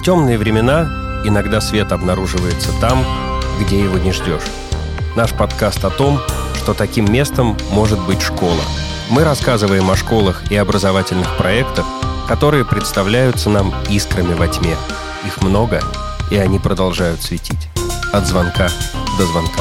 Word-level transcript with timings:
В 0.00 0.02
темные 0.02 0.38
времена 0.38 1.20
иногда 1.26 1.60
свет 1.60 1.92
обнаруживается 1.92 2.72
там, 2.80 3.04
где 3.60 3.78
его 3.78 3.98
не 3.98 4.12
ждешь. 4.12 4.46
Наш 5.14 5.34
подкаст 5.34 5.84
о 5.84 5.90
том, 5.90 6.18
что 6.54 6.72
таким 6.72 7.12
местом 7.12 7.54
может 7.70 8.02
быть 8.06 8.22
школа. 8.22 8.62
Мы 9.10 9.24
рассказываем 9.24 9.90
о 9.90 9.96
школах 9.96 10.50
и 10.50 10.56
образовательных 10.56 11.36
проектах, 11.36 11.84
которые 12.26 12.64
представляются 12.64 13.50
нам 13.50 13.74
искрами 13.90 14.32
во 14.32 14.48
тьме. 14.48 14.74
Их 15.26 15.42
много, 15.42 15.82
и 16.30 16.36
они 16.36 16.58
продолжают 16.58 17.20
светить. 17.20 17.68
От 18.10 18.26
звонка 18.26 18.70
до 19.18 19.26
звонка. 19.26 19.60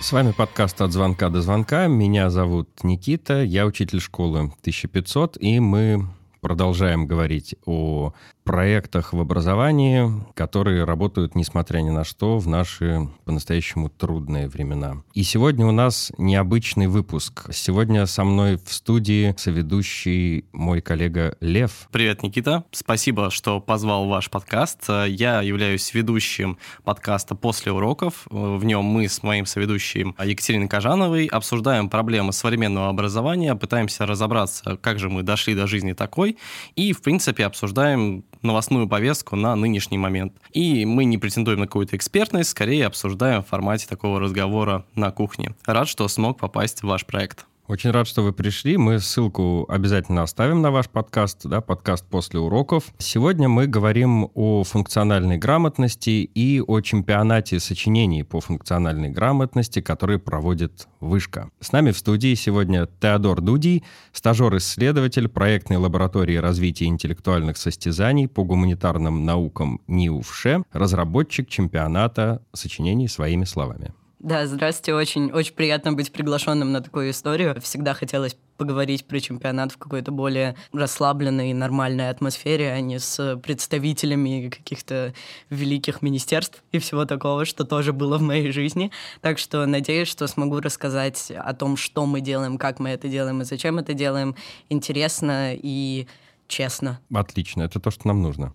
С 0.00 0.10
вами 0.10 0.32
подкаст 0.32 0.80
«От 0.80 0.92
звонка 0.92 1.28
до 1.28 1.42
звонка». 1.42 1.86
Меня 1.86 2.30
зовут 2.30 2.70
Никита, 2.82 3.42
я 3.42 3.66
учитель 3.66 4.00
школы 4.00 4.38
1500, 4.62 5.36
и 5.38 5.60
мы 5.60 6.08
продолжаем 6.40 7.06
говорить 7.06 7.56
о 7.66 8.14
проектах 8.46 9.12
в 9.12 9.20
образовании, 9.20 10.08
которые 10.34 10.84
работают, 10.84 11.34
несмотря 11.34 11.80
ни 11.80 11.90
на 11.90 12.04
что, 12.04 12.38
в 12.38 12.46
наши 12.46 13.08
по-настоящему 13.24 13.88
трудные 13.90 14.48
времена. 14.48 15.02
И 15.14 15.24
сегодня 15.24 15.66
у 15.66 15.72
нас 15.72 16.12
необычный 16.16 16.86
выпуск. 16.86 17.52
Сегодня 17.52 18.06
со 18.06 18.22
мной 18.22 18.56
в 18.56 18.72
студии 18.72 19.34
соведущий 19.36 20.44
мой 20.52 20.80
коллега 20.80 21.36
Лев. 21.40 21.88
Привет, 21.90 22.22
Никита. 22.22 22.64
Спасибо, 22.70 23.30
что 23.30 23.60
позвал 23.60 24.06
ваш 24.06 24.30
подкаст. 24.30 24.88
Я 25.08 25.42
являюсь 25.42 25.92
ведущим 25.92 26.56
подкаста 26.84 27.34
«После 27.34 27.72
уроков». 27.72 28.26
В 28.30 28.64
нем 28.64 28.84
мы 28.84 29.08
с 29.08 29.24
моим 29.24 29.44
соведущим 29.44 30.14
Екатериной 30.22 30.68
Кожановой 30.68 31.26
обсуждаем 31.26 31.90
проблемы 31.90 32.32
современного 32.32 32.90
образования, 32.90 33.56
пытаемся 33.56 34.06
разобраться, 34.06 34.76
как 34.80 35.00
же 35.00 35.10
мы 35.10 35.24
дошли 35.24 35.56
до 35.56 35.66
жизни 35.66 35.94
такой, 35.94 36.38
и, 36.76 36.92
в 36.92 37.02
принципе, 37.02 37.44
обсуждаем 37.44 38.24
новостную 38.46 38.88
повестку 38.88 39.36
на 39.36 39.54
нынешний 39.54 39.98
момент. 39.98 40.32
И 40.52 40.86
мы 40.86 41.04
не 41.04 41.18
претендуем 41.18 41.60
на 41.60 41.66
какую-то 41.66 41.96
экспертность, 41.96 42.50
скорее 42.50 42.86
обсуждаем 42.86 43.42
в 43.42 43.48
формате 43.48 43.86
такого 43.88 44.20
разговора 44.20 44.84
на 44.94 45.10
кухне. 45.10 45.54
Рад, 45.66 45.88
что 45.88 46.08
смог 46.08 46.38
попасть 46.38 46.80
в 46.80 46.86
ваш 46.86 47.04
проект. 47.04 47.46
Очень 47.68 47.90
рад, 47.90 48.06
что 48.06 48.22
вы 48.22 48.32
пришли. 48.32 48.76
Мы 48.76 49.00
ссылку 49.00 49.66
обязательно 49.68 50.22
оставим 50.22 50.62
на 50.62 50.70
ваш 50.70 50.88
подкаст, 50.88 51.46
да, 51.46 51.60
подкаст 51.60 52.06
после 52.08 52.38
уроков. 52.38 52.92
Сегодня 52.98 53.48
мы 53.48 53.66
говорим 53.66 54.30
о 54.34 54.62
функциональной 54.62 55.36
грамотности 55.36 56.30
и 56.32 56.62
о 56.64 56.80
чемпионате 56.80 57.58
сочинений 57.58 58.22
по 58.22 58.40
функциональной 58.40 59.08
грамотности, 59.08 59.80
который 59.80 60.20
проводит 60.20 60.86
Вышка. 61.00 61.50
С 61.58 61.72
нами 61.72 61.90
в 61.90 61.98
студии 61.98 62.36
сегодня 62.36 62.86
Теодор 63.00 63.40
Дудий, 63.40 63.82
стажер-исследователь 64.12 65.28
проектной 65.28 65.78
лаборатории 65.78 66.36
развития 66.36 66.84
интеллектуальных 66.84 67.56
состязаний 67.56 68.28
по 68.28 68.44
гуманитарным 68.44 69.24
наукам 69.24 69.80
НИУФШЕ, 69.88 70.62
разработчик 70.72 71.48
чемпионата 71.48 72.42
сочинений 72.52 73.08
своими 73.08 73.44
словами. 73.44 73.92
Да, 74.18 74.46
здравствуйте. 74.46 74.94
Очень, 74.94 75.30
очень 75.30 75.52
приятно 75.52 75.92
быть 75.92 76.10
приглашенным 76.10 76.72
на 76.72 76.80
такую 76.80 77.10
историю. 77.10 77.60
Всегда 77.60 77.92
хотелось 77.92 78.34
поговорить 78.56 79.06
про 79.06 79.20
чемпионат 79.20 79.72
в 79.72 79.76
какой-то 79.76 80.10
более 80.10 80.56
расслабленной 80.72 81.50
и 81.50 81.54
нормальной 81.54 82.08
атмосфере, 82.08 82.72
а 82.72 82.80
не 82.80 82.98
с 82.98 83.36
представителями 83.36 84.48
каких-то 84.48 85.12
великих 85.50 86.00
министерств 86.00 86.64
и 86.72 86.78
всего 86.78 87.04
такого, 87.04 87.44
что 87.44 87.64
тоже 87.64 87.92
было 87.92 88.16
в 88.16 88.22
моей 88.22 88.50
жизни. 88.52 88.90
Так 89.20 89.38
что 89.38 89.66
надеюсь, 89.66 90.08
что 90.08 90.26
смогу 90.26 90.60
рассказать 90.60 91.30
о 91.30 91.52
том, 91.52 91.76
что 91.76 92.06
мы 92.06 92.22
делаем, 92.22 92.56
как 92.56 92.78
мы 92.78 92.88
это 92.90 93.08
делаем 93.08 93.42
и 93.42 93.44
зачем 93.44 93.78
это 93.78 93.92
делаем, 93.92 94.34
интересно 94.70 95.52
и 95.54 96.06
честно. 96.48 97.00
Отлично, 97.12 97.64
это 97.64 97.80
то, 97.80 97.90
что 97.90 98.08
нам 98.08 98.22
нужно. 98.22 98.54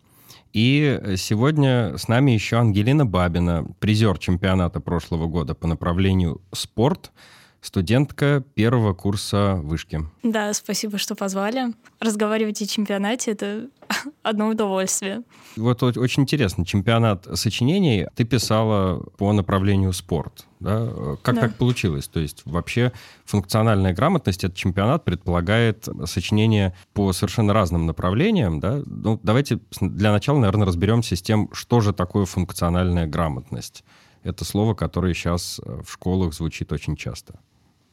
И 0.53 1.15
сегодня 1.17 1.97
с 1.97 2.07
нами 2.07 2.31
еще 2.31 2.57
Ангелина 2.57 3.05
Бабина, 3.05 3.65
призер 3.79 4.17
чемпионата 4.17 4.79
прошлого 4.79 5.27
года 5.27 5.55
по 5.55 5.67
направлению 5.67 6.41
спорт, 6.53 7.11
студентка 7.61 8.43
первого 8.55 8.93
курса 8.93 9.59
вышки. 9.63 10.01
Да, 10.23 10.53
спасибо, 10.53 10.97
что 10.97 11.15
позвали. 11.15 11.73
Разговаривать 11.99 12.61
о 12.61 12.67
чемпионате— 12.67 13.31
это 13.33 13.67
одно 14.23 14.49
удовольствие. 14.49 15.23
Вот 15.55 15.83
очень 15.83 16.23
интересно, 16.23 16.65
чемпионат 16.65 17.27
сочинений 17.35 18.07
ты 18.15 18.23
писала 18.23 19.03
по 19.17 19.31
направлению 19.31 19.93
спорт. 19.93 20.47
Да? 20.59 21.17
Как 21.21 21.35
да. 21.35 21.41
так 21.41 21.55
получилось? 21.55 22.07
То 22.07 22.19
есть 22.19 22.41
вообще 22.45 22.91
функциональная 23.25 23.93
грамотность, 23.93 24.43
этот 24.43 24.57
чемпионат 24.57 25.05
предполагает 25.05 25.87
сочинение 26.05 26.75
по 26.93 27.13
совершенно 27.13 27.53
разным 27.53 27.85
направлениям. 27.85 28.59
Да? 28.59 28.81
Ну, 28.85 29.19
давайте 29.23 29.59
для 29.79 30.11
начала, 30.11 30.39
наверное, 30.39 30.67
разберемся 30.67 31.15
с 31.15 31.21
тем, 31.21 31.49
что 31.53 31.79
же 31.79 31.93
такое 31.93 32.25
функциональная 32.25 33.07
грамотность. 33.07 33.83
Это 34.23 34.45
слово, 34.45 34.75
которое 34.75 35.13
сейчас 35.15 35.59
в 35.59 35.91
школах 35.91 36.33
звучит 36.33 36.71
очень 36.71 36.95
часто. 36.95 37.39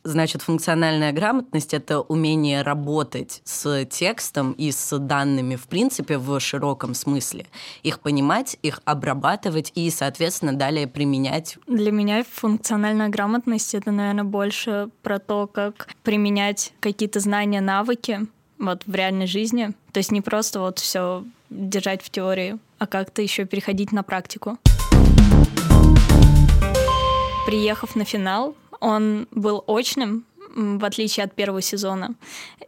Значит, 0.05 0.43
функциональная 0.43 1.13
грамотность— 1.13 1.75
это 1.75 2.01
умение 2.01 2.63
работать 2.63 3.43
с 3.45 3.85
текстом 3.87 4.53
и 4.53 4.71
с 4.71 4.97
данными, 4.97 5.57
в 5.57 5.67
принципе, 5.67 6.19
в 6.19 6.39
широком 6.41 6.95
смысле. 6.95 7.47
Их 7.83 8.01
понимать, 8.01 8.57
их 8.63 8.81
обрабатывать 8.85 9.73
и, 9.75 9.91
соответственно, 9.91 10.53
далее 10.55 10.87
применять. 10.87 11.59
Для 11.67 11.91
меня 11.91 12.25
функциональная 12.31 13.09
грамотность— 13.09 13.75
это, 13.77 13.91
наверное, 13.91 14.25
больше 14.25 14.89
про 15.03 15.19
то, 15.19 15.47
как 15.47 15.89
применять 16.05 16.73
какие-то 16.81 17.21
знания, 17.21 17.61
навыки 17.61 18.21
вот 18.59 18.85
в 18.87 18.95
реальной 18.95 19.27
жизни. 19.27 19.73
То 19.93 19.99
есть 19.99 20.13
не 20.13 20.21
просто 20.21 20.61
вот 20.61 20.79
все 20.79 21.25
держать 21.51 22.03
в 22.03 22.11
теории, 22.11 22.59
а 22.79 22.87
как-то 22.87 23.21
еще 23.21 23.45
переходить 23.47 23.93
на 23.93 24.03
практику. 24.03 24.59
Приехав 27.47 27.97
на 27.97 28.05
финал, 28.05 28.55
он 28.81 29.29
был 29.31 29.65
очным, 29.67 30.25
в 30.55 30.85
отличие 30.85 31.25
от 31.25 31.35
первого 31.35 31.63
сезона. 31.63 32.15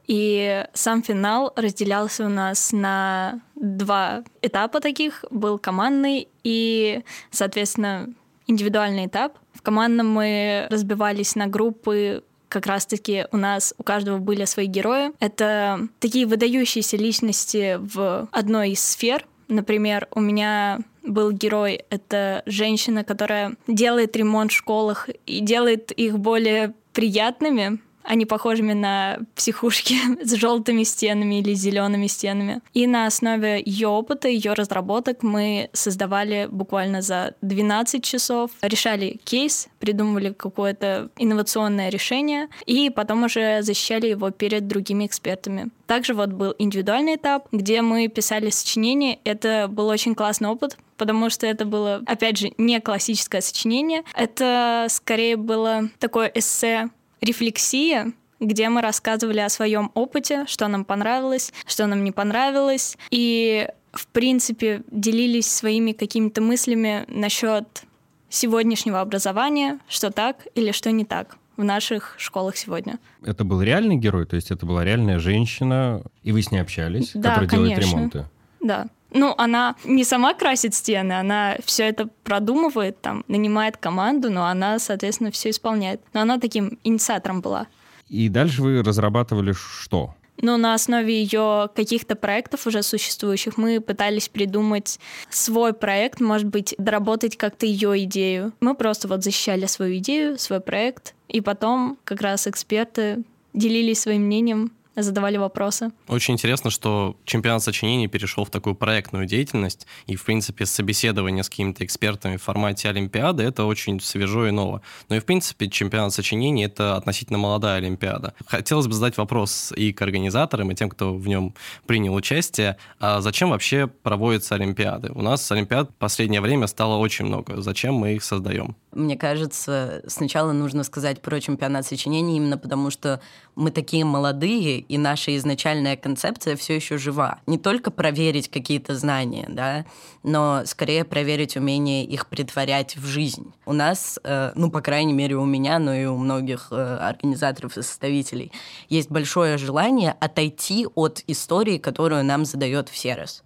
И 0.06 0.64
сам 0.74 1.02
финал 1.02 1.52
разделялся 1.56 2.26
у 2.26 2.28
нас 2.28 2.72
на 2.72 3.40
два 3.54 4.24
этапа 4.42 4.80
таких. 4.80 5.24
Был 5.30 5.58
командный 5.58 6.28
и, 6.42 7.02
соответственно, 7.30 8.08
индивидуальный 8.46 9.06
этап. 9.06 9.38
В 9.52 9.62
командном 9.62 10.08
мы 10.08 10.66
разбивались 10.70 11.36
на 11.36 11.46
группы 11.46 12.22
как 12.48 12.66
раз-таки 12.66 13.26
у 13.30 13.36
нас 13.36 13.72
у 13.78 13.84
каждого 13.84 14.18
были 14.18 14.44
свои 14.44 14.66
герои. 14.66 15.12
Это 15.20 15.86
такие 16.00 16.26
выдающиеся 16.26 16.96
личности 16.96 17.78
в 17.80 18.28
одной 18.32 18.70
из 18.70 18.80
сфер. 18.80 19.24
Например, 19.46 20.08
у 20.10 20.20
меня 20.20 20.80
был 21.02 21.32
герой. 21.32 21.84
Это 21.90 22.42
женщина, 22.46 23.04
которая 23.04 23.56
делает 23.66 24.16
ремонт 24.16 24.52
в 24.52 24.56
школах 24.56 25.08
и 25.26 25.40
делает 25.40 25.92
их 25.92 26.18
более 26.18 26.74
приятными, 26.92 27.80
а 28.02 28.14
не 28.14 28.26
похожими 28.26 28.72
на 28.72 29.18
психушки 29.34 29.96
с 30.24 30.34
желтыми 30.34 30.82
стенами 30.82 31.40
или 31.40 31.54
зелеными 31.54 32.06
стенами. 32.06 32.60
И 32.74 32.86
на 32.86 33.06
основе 33.06 33.62
ее 33.64 33.88
опыта, 33.88 34.28
ее 34.28 34.54
разработок 34.54 35.22
мы 35.22 35.70
создавали 35.72 36.48
буквально 36.50 37.02
за 37.02 37.34
12 37.42 38.02
часов, 38.02 38.50
решали 38.62 39.20
кейс, 39.24 39.68
придумывали 39.78 40.32
какое-то 40.32 41.10
инновационное 41.18 41.90
решение 41.90 42.48
и 42.66 42.90
потом 42.90 43.24
уже 43.24 43.62
защищали 43.62 44.08
его 44.08 44.30
перед 44.30 44.66
другими 44.66 45.06
экспертами. 45.06 45.70
Также 45.86 46.14
вот 46.14 46.30
был 46.30 46.54
индивидуальный 46.58 47.16
этап, 47.16 47.48
где 47.52 47.82
мы 47.82 48.08
писали 48.08 48.50
сочинение. 48.50 49.18
Это 49.24 49.66
был 49.68 49.88
очень 49.88 50.14
классный 50.14 50.48
опыт, 50.48 50.78
потому 51.00 51.30
что 51.30 51.46
это 51.46 51.64
было, 51.64 52.02
опять 52.04 52.36
же, 52.36 52.52
не 52.58 52.78
классическое 52.78 53.40
сочинение. 53.40 54.02
Это 54.14 54.86
скорее 54.90 55.38
было 55.38 55.88
такое 55.98 56.30
эссе 56.34 56.90
рефлексия, 57.22 58.12
где 58.38 58.68
мы 58.68 58.82
рассказывали 58.82 59.40
о 59.40 59.48
своем 59.48 59.90
опыте, 59.94 60.44
что 60.46 60.68
нам 60.68 60.84
понравилось, 60.84 61.54
что 61.66 61.86
нам 61.86 62.04
не 62.04 62.12
понравилось, 62.12 62.98
и 63.10 63.66
в 63.92 64.08
принципе 64.08 64.82
делились 64.90 65.50
своими 65.50 65.92
какими-то 65.92 66.42
мыслями 66.42 67.06
насчет 67.08 67.84
сегодняшнего 68.28 69.00
образования, 69.00 69.78
что 69.88 70.10
так 70.10 70.46
или 70.54 70.70
что 70.70 70.92
не 70.92 71.06
так 71.06 71.38
в 71.56 71.64
наших 71.64 72.14
школах 72.18 72.58
сегодня. 72.58 72.98
Это 73.24 73.44
был 73.44 73.62
реальный 73.62 73.96
герой, 73.96 74.26
то 74.26 74.36
есть 74.36 74.50
это 74.50 74.66
была 74.66 74.84
реальная 74.84 75.18
женщина, 75.18 76.02
и 76.22 76.32
вы 76.32 76.42
с 76.42 76.50
ней 76.50 76.58
общались, 76.58 77.12
да, 77.14 77.30
которая 77.30 77.48
конечно. 77.48 77.76
делает 77.76 77.94
ремонты? 77.94 78.26
Да. 78.60 78.88
Ну, 79.12 79.34
она 79.38 79.74
не 79.84 80.04
сама 80.04 80.34
красит 80.34 80.74
стены, 80.74 81.14
она 81.14 81.56
все 81.64 81.88
это 81.88 82.08
продумывает, 82.22 83.00
там, 83.00 83.24
нанимает 83.26 83.76
команду, 83.76 84.30
но 84.30 84.46
она, 84.46 84.78
соответственно, 84.78 85.30
все 85.30 85.50
исполняет. 85.50 86.00
Но 86.12 86.20
она 86.20 86.38
таким 86.38 86.78
инициатором 86.84 87.40
была. 87.40 87.66
И 88.08 88.28
дальше 88.28 88.62
вы 88.62 88.82
разрабатывали 88.82 89.52
что? 89.52 90.14
Но 90.42 90.56
на 90.56 90.74
основе 90.74 91.20
ее 91.22 91.68
каких-то 91.74 92.16
проектов 92.16 92.66
уже 92.66 92.82
существующих 92.82 93.58
мы 93.58 93.80
пытались 93.80 94.28
придумать 94.28 94.98
свой 95.28 95.74
проект, 95.74 96.20
может 96.20 96.46
быть, 96.46 96.74
доработать 96.78 97.36
как-то 97.36 97.66
ее 97.66 98.04
идею. 98.04 98.52
Мы 98.60 98.74
просто 98.74 99.06
вот 99.06 99.22
защищали 99.22 99.66
свою 99.66 99.98
идею, 99.98 100.38
свой 100.38 100.60
проект, 100.60 101.14
и 101.28 101.40
потом 101.40 101.98
как 102.04 102.22
раз 102.22 102.46
эксперты 102.46 103.22
делились 103.52 104.00
своим 104.00 104.22
мнением 104.22 104.72
задавали 104.96 105.36
вопросы. 105.36 105.92
Очень 106.08 106.34
интересно, 106.34 106.70
что 106.70 107.16
чемпионат 107.24 107.62
сочинений 107.62 108.08
перешел 108.08 108.44
в 108.44 108.50
такую 108.50 108.74
проектную 108.74 109.26
деятельность, 109.26 109.86
и, 110.06 110.16
в 110.16 110.24
принципе, 110.24 110.66
собеседование 110.66 111.44
с 111.44 111.48
какими-то 111.48 111.84
экспертами 111.84 112.36
в 112.36 112.42
формате 112.42 112.88
Олимпиады— 112.88 113.42
это 113.44 113.64
очень 113.64 114.00
свежо 114.00 114.46
и 114.46 114.50
ново. 114.50 114.82
Но 115.08 115.16
и, 115.16 115.20
в 115.20 115.24
принципе, 115.24 115.68
чемпионат 115.68 116.12
сочинений— 116.12 116.64
это 116.66 116.96
относительно 116.96 117.38
молодая 117.38 117.78
Олимпиада. 117.78 118.34
Хотелось 118.46 118.86
бы 118.86 118.92
задать 118.92 119.16
вопрос 119.16 119.72
и 119.76 119.92
к 119.92 120.02
организаторам, 120.02 120.70
и 120.70 120.74
тем, 120.74 120.90
кто 120.90 121.14
в 121.14 121.26
нем 121.28 121.54
принял 121.86 122.14
участие. 122.14 122.76
А 122.98 123.20
зачем 123.20 123.50
вообще 123.50 123.86
проводятся 123.86 124.54
Олимпиады? 124.56 125.12
У 125.14 125.22
нас 125.22 125.50
Олимпиад 125.52 125.90
в 125.90 125.94
последнее 125.94 126.40
время 126.40 126.66
стало 126.66 126.96
очень 126.96 127.26
много. 127.26 127.60
Зачем 127.60 127.94
мы 127.94 128.14
их 128.14 128.24
создаем? 128.24 128.76
Мне 128.92 129.16
кажется, 129.16 130.02
сначала 130.06 130.52
нужно 130.52 130.82
сказать 130.82 131.22
про 131.22 131.40
чемпионат 131.40 131.86
сочинений 131.86 132.36
именно 132.36 132.58
потому, 132.58 132.90
что 132.90 133.20
мы 133.54 133.70
такие 133.70 134.04
молодые, 134.04 134.79
и 134.88 134.98
наша 134.98 135.36
изначальная 135.36 135.96
концепция 135.96 136.56
все 136.56 136.76
еще 136.76 136.98
жива. 136.98 137.38
Не 137.46 137.58
только 137.58 137.90
проверить 137.90 138.50
какие-то 138.50 138.94
знания, 138.94 139.46
да, 139.48 139.84
но 140.22 140.62
скорее 140.66 141.04
проверить 141.04 141.56
умение 141.56 142.04
их 142.04 142.26
притворять 142.26 142.96
в 142.96 143.06
жизнь. 143.06 143.52
У 143.66 143.72
нас, 143.72 144.18
э, 144.24 144.52
ну, 144.54 144.70
по 144.70 144.80
крайней 144.80 145.12
мере, 145.12 145.36
у 145.36 145.44
меня, 145.44 145.78
но 145.78 145.94
и 145.94 146.04
у 146.04 146.16
многих 146.16 146.68
э, 146.70 146.96
организаторов 146.96 147.76
и 147.76 147.82
составителей, 147.82 148.52
есть 148.88 149.10
большое 149.10 149.58
желание 149.58 150.16
отойти 150.20 150.86
от 150.94 151.22
истории, 151.26 151.78
которую 151.78 152.24
нам 152.24 152.44
задает 152.44 152.88
Всерос 152.88 153.42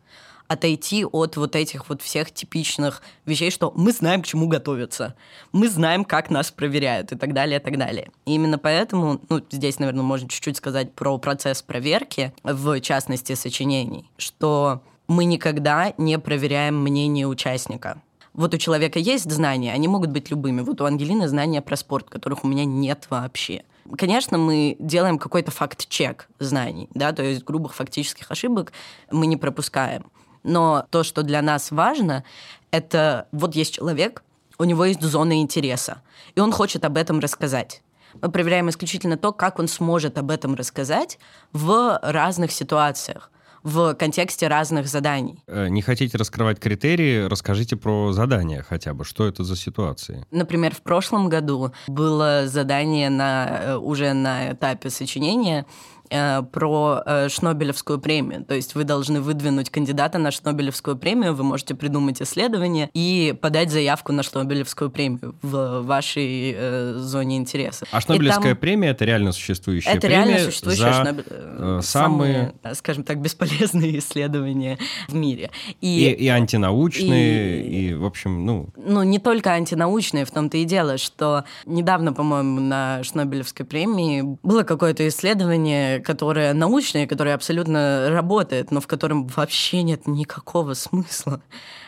отойти 0.48 1.04
от 1.04 1.36
вот 1.36 1.56
этих 1.56 1.88
вот 1.88 2.02
всех 2.02 2.30
типичных 2.30 3.02
вещей, 3.24 3.50
что 3.50 3.72
мы 3.74 3.92
знаем, 3.92 4.22
к 4.22 4.26
чему 4.26 4.46
готовиться, 4.46 5.14
мы 5.52 5.68
знаем, 5.68 6.04
как 6.04 6.30
нас 6.30 6.50
проверяют 6.50 7.12
и 7.12 7.16
так 7.16 7.32
далее, 7.32 7.58
и 7.58 7.62
так 7.62 7.78
далее. 7.78 8.10
И 8.26 8.34
именно 8.34 8.58
поэтому, 8.58 9.20
ну, 9.28 9.40
здесь, 9.50 9.78
наверное, 9.78 10.02
можно 10.02 10.28
чуть-чуть 10.28 10.56
сказать 10.56 10.92
про 10.92 11.18
процесс 11.18 11.62
проверки, 11.62 12.32
в 12.42 12.80
частности, 12.80 13.34
сочинений, 13.34 14.10
что 14.16 14.82
мы 15.08 15.24
никогда 15.24 15.92
не 15.98 16.18
проверяем 16.18 16.82
мнение 16.82 17.26
участника. 17.26 18.00
Вот 18.32 18.52
у 18.52 18.58
человека 18.58 18.98
есть 18.98 19.30
знания, 19.30 19.72
они 19.72 19.86
могут 19.86 20.10
быть 20.10 20.30
любыми. 20.30 20.60
Вот 20.60 20.80
у 20.80 20.86
Ангелины 20.86 21.28
знания 21.28 21.62
про 21.62 21.76
спорт, 21.76 22.10
которых 22.10 22.44
у 22.44 22.48
меня 22.48 22.64
нет 22.64 23.06
вообще. 23.10 23.62
Конечно, 23.96 24.38
мы 24.38 24.76
делаем 24.78 25.18
какой-то 25.18 25.50
факт-чек 25.50 26.28
знаний, 26.38 26.88
да, 26.94 27.12
то 27.12 27.22
есть 27.22 27.44
грубых 27.44 27.74
фактических 27.74 28.30
ошибок 28.30 28.72
мы 29.10 29.26
не 29.26 29.36
пропускаем. 29.36 30.06
Но 30.44 30.86
то, 30.90 31.02
что 31.02 31.22
для 31.22 31.42
нас 31.42 31.70
важно, 31.70 32.22
это 32.70 33.26
вот 33.32 33.56
есть 33.56 33.74
человек, 33.74 34.22
у 34.58 34.64
него 34.64 34.84
есть 34.84 35.02
зона 35.02 35.40
интереса, 35.40 36.02
и 36.36 36.40
он 36.40 36.52
хочет 36.52 36.84
об 36.84 36.96
этом 36.96 37.18
рассказать. 37.18 37.82
Мы 38.22 38.30
проверяем 38.30 38.70
исключительно 38.70 39.16
то, 39.16 39.32
как 39.32 39.58
он 39.58 39.66
сможет 39.66 40.18
об 40.18 40.30
этом 40.30 40.54
рассказать 40.54 41.18
в 41.52 41.98
разных 42.02 42.52
ситуациях 42.52 43.30
в 43.64 43.94
контексте 43.94 44.46
разных 44.46 44.86
заданий. 44.86 45.42
Э, 45.46 45.68
не 45.68 45.80
хотите 45.80 46.18
раскрывать 46.18 46.60
критерии, 46.60 47.24
расскажите 47.24 47.76
про 47.76 48.12
задания 48.12 48.62
хотя 48.62 48.92
бы. 48.92 49.04
Что 49.04 49.26
это 49.26 49.42
за 49.42 49.56
ситуации? 49.56 50.26
Например, 50.30 50.74
в 50.74 50.82
прошлом 50.82 51.30
году 51.30 51.72
было 51.88 52.46
задание 52.46 53.08
на, 53.08 53.60
э, 53.62 53.76
уже 53.76 54.12
на 54.12 54.52
этапе 54.52 54.90
сочинения, 54.90 55.64
про 56.08 57.02
э, 57.04 57.28
Шнобелевскую 57.28 57.98
премию. 57.98 58.44
То 58.44 58.54
есть 58.54 58.74
вы 58.74 58.84
должны 58.84 59.20
выдвинуть 59.20 59.70
кандидата 59.70 60.18
на 60.18 60.30
Шнобелевскую 60.30 60.96
премию, 60.96 61.34
вы 61.34 61.44
можете 61.44 61.74
придумать 61.74 62.20
исследование 62.22 62.90
и 62.94 63.34
подать 63.40 63.70
заявку 63.70 64.12
на 64.12 64.22
Шнобелевскую 64.22 64.90
премию 64.90 65.34
в 65.42 65.82
вашей 65.82 66.54
э, 66.56 66.94
зоне 66.96 67.36
интереса. 67.36 67.86
А 67.90 68.00
Шнобелевская 68.00 68.52
там... 68.52 68.60
премия 68.60 68.88
это 68.90 69.04
реально 69.04 69.32
существующая 69.32 69.90
это 69.90 70.06
премия 70.06 70.24
реально 70.24 70.38
существующая 70.44 70.92
за 70.92 71.00
Шнобель... 71.02 71.24
Э, 71.28 71.80
самые, 71.82 72.54
скажем 72.74 73.04
так, 73.04 73.20
бесполезные 73.20 73.98
исследования 73.98 74.78
в 75.08 75.14
мире. 75.14 75.50
И, 75.80 76.04
и, 76.04 76.24
и 76.24 76.28
антинаучные, 76.28 77.62
и... 77.64 77.88
и, 77.88 77.94
в 77.94 78.04
общем, 78.04 78.44
ну... 78.44 78.68
Ну, 78.76 79.02
не 79.02 79.18
только 79.18 79.50
антинаучные, 79.50 80.24
в 80.24 80.30
том-то 80.30 80.56
и 80.58 80.64
дело, 80.64 80.98
что 80.98 81.44
недавно, 81.66 82.12
по-моему, 82.12 82.60
на 82.60 83.02
Шнобелевской 83.02 83.66
премии 83.66 84.38
было 84.42 84.62
какое-то 84.62 85.06
исследование, 85.08 86.00
которое 86.04 86.52
научное, 86.54 87.06
которое 87.06 87.34
абсолютно 87.34 88.08
работает, 88.10 88.70
но 88.70 88.80
в 88.80 88.86
котором 88.86 89.26
вообще 89.26 89.82
нет 89.82 90.06
никакого 90.06 90.74
смысла. 90.74 91.42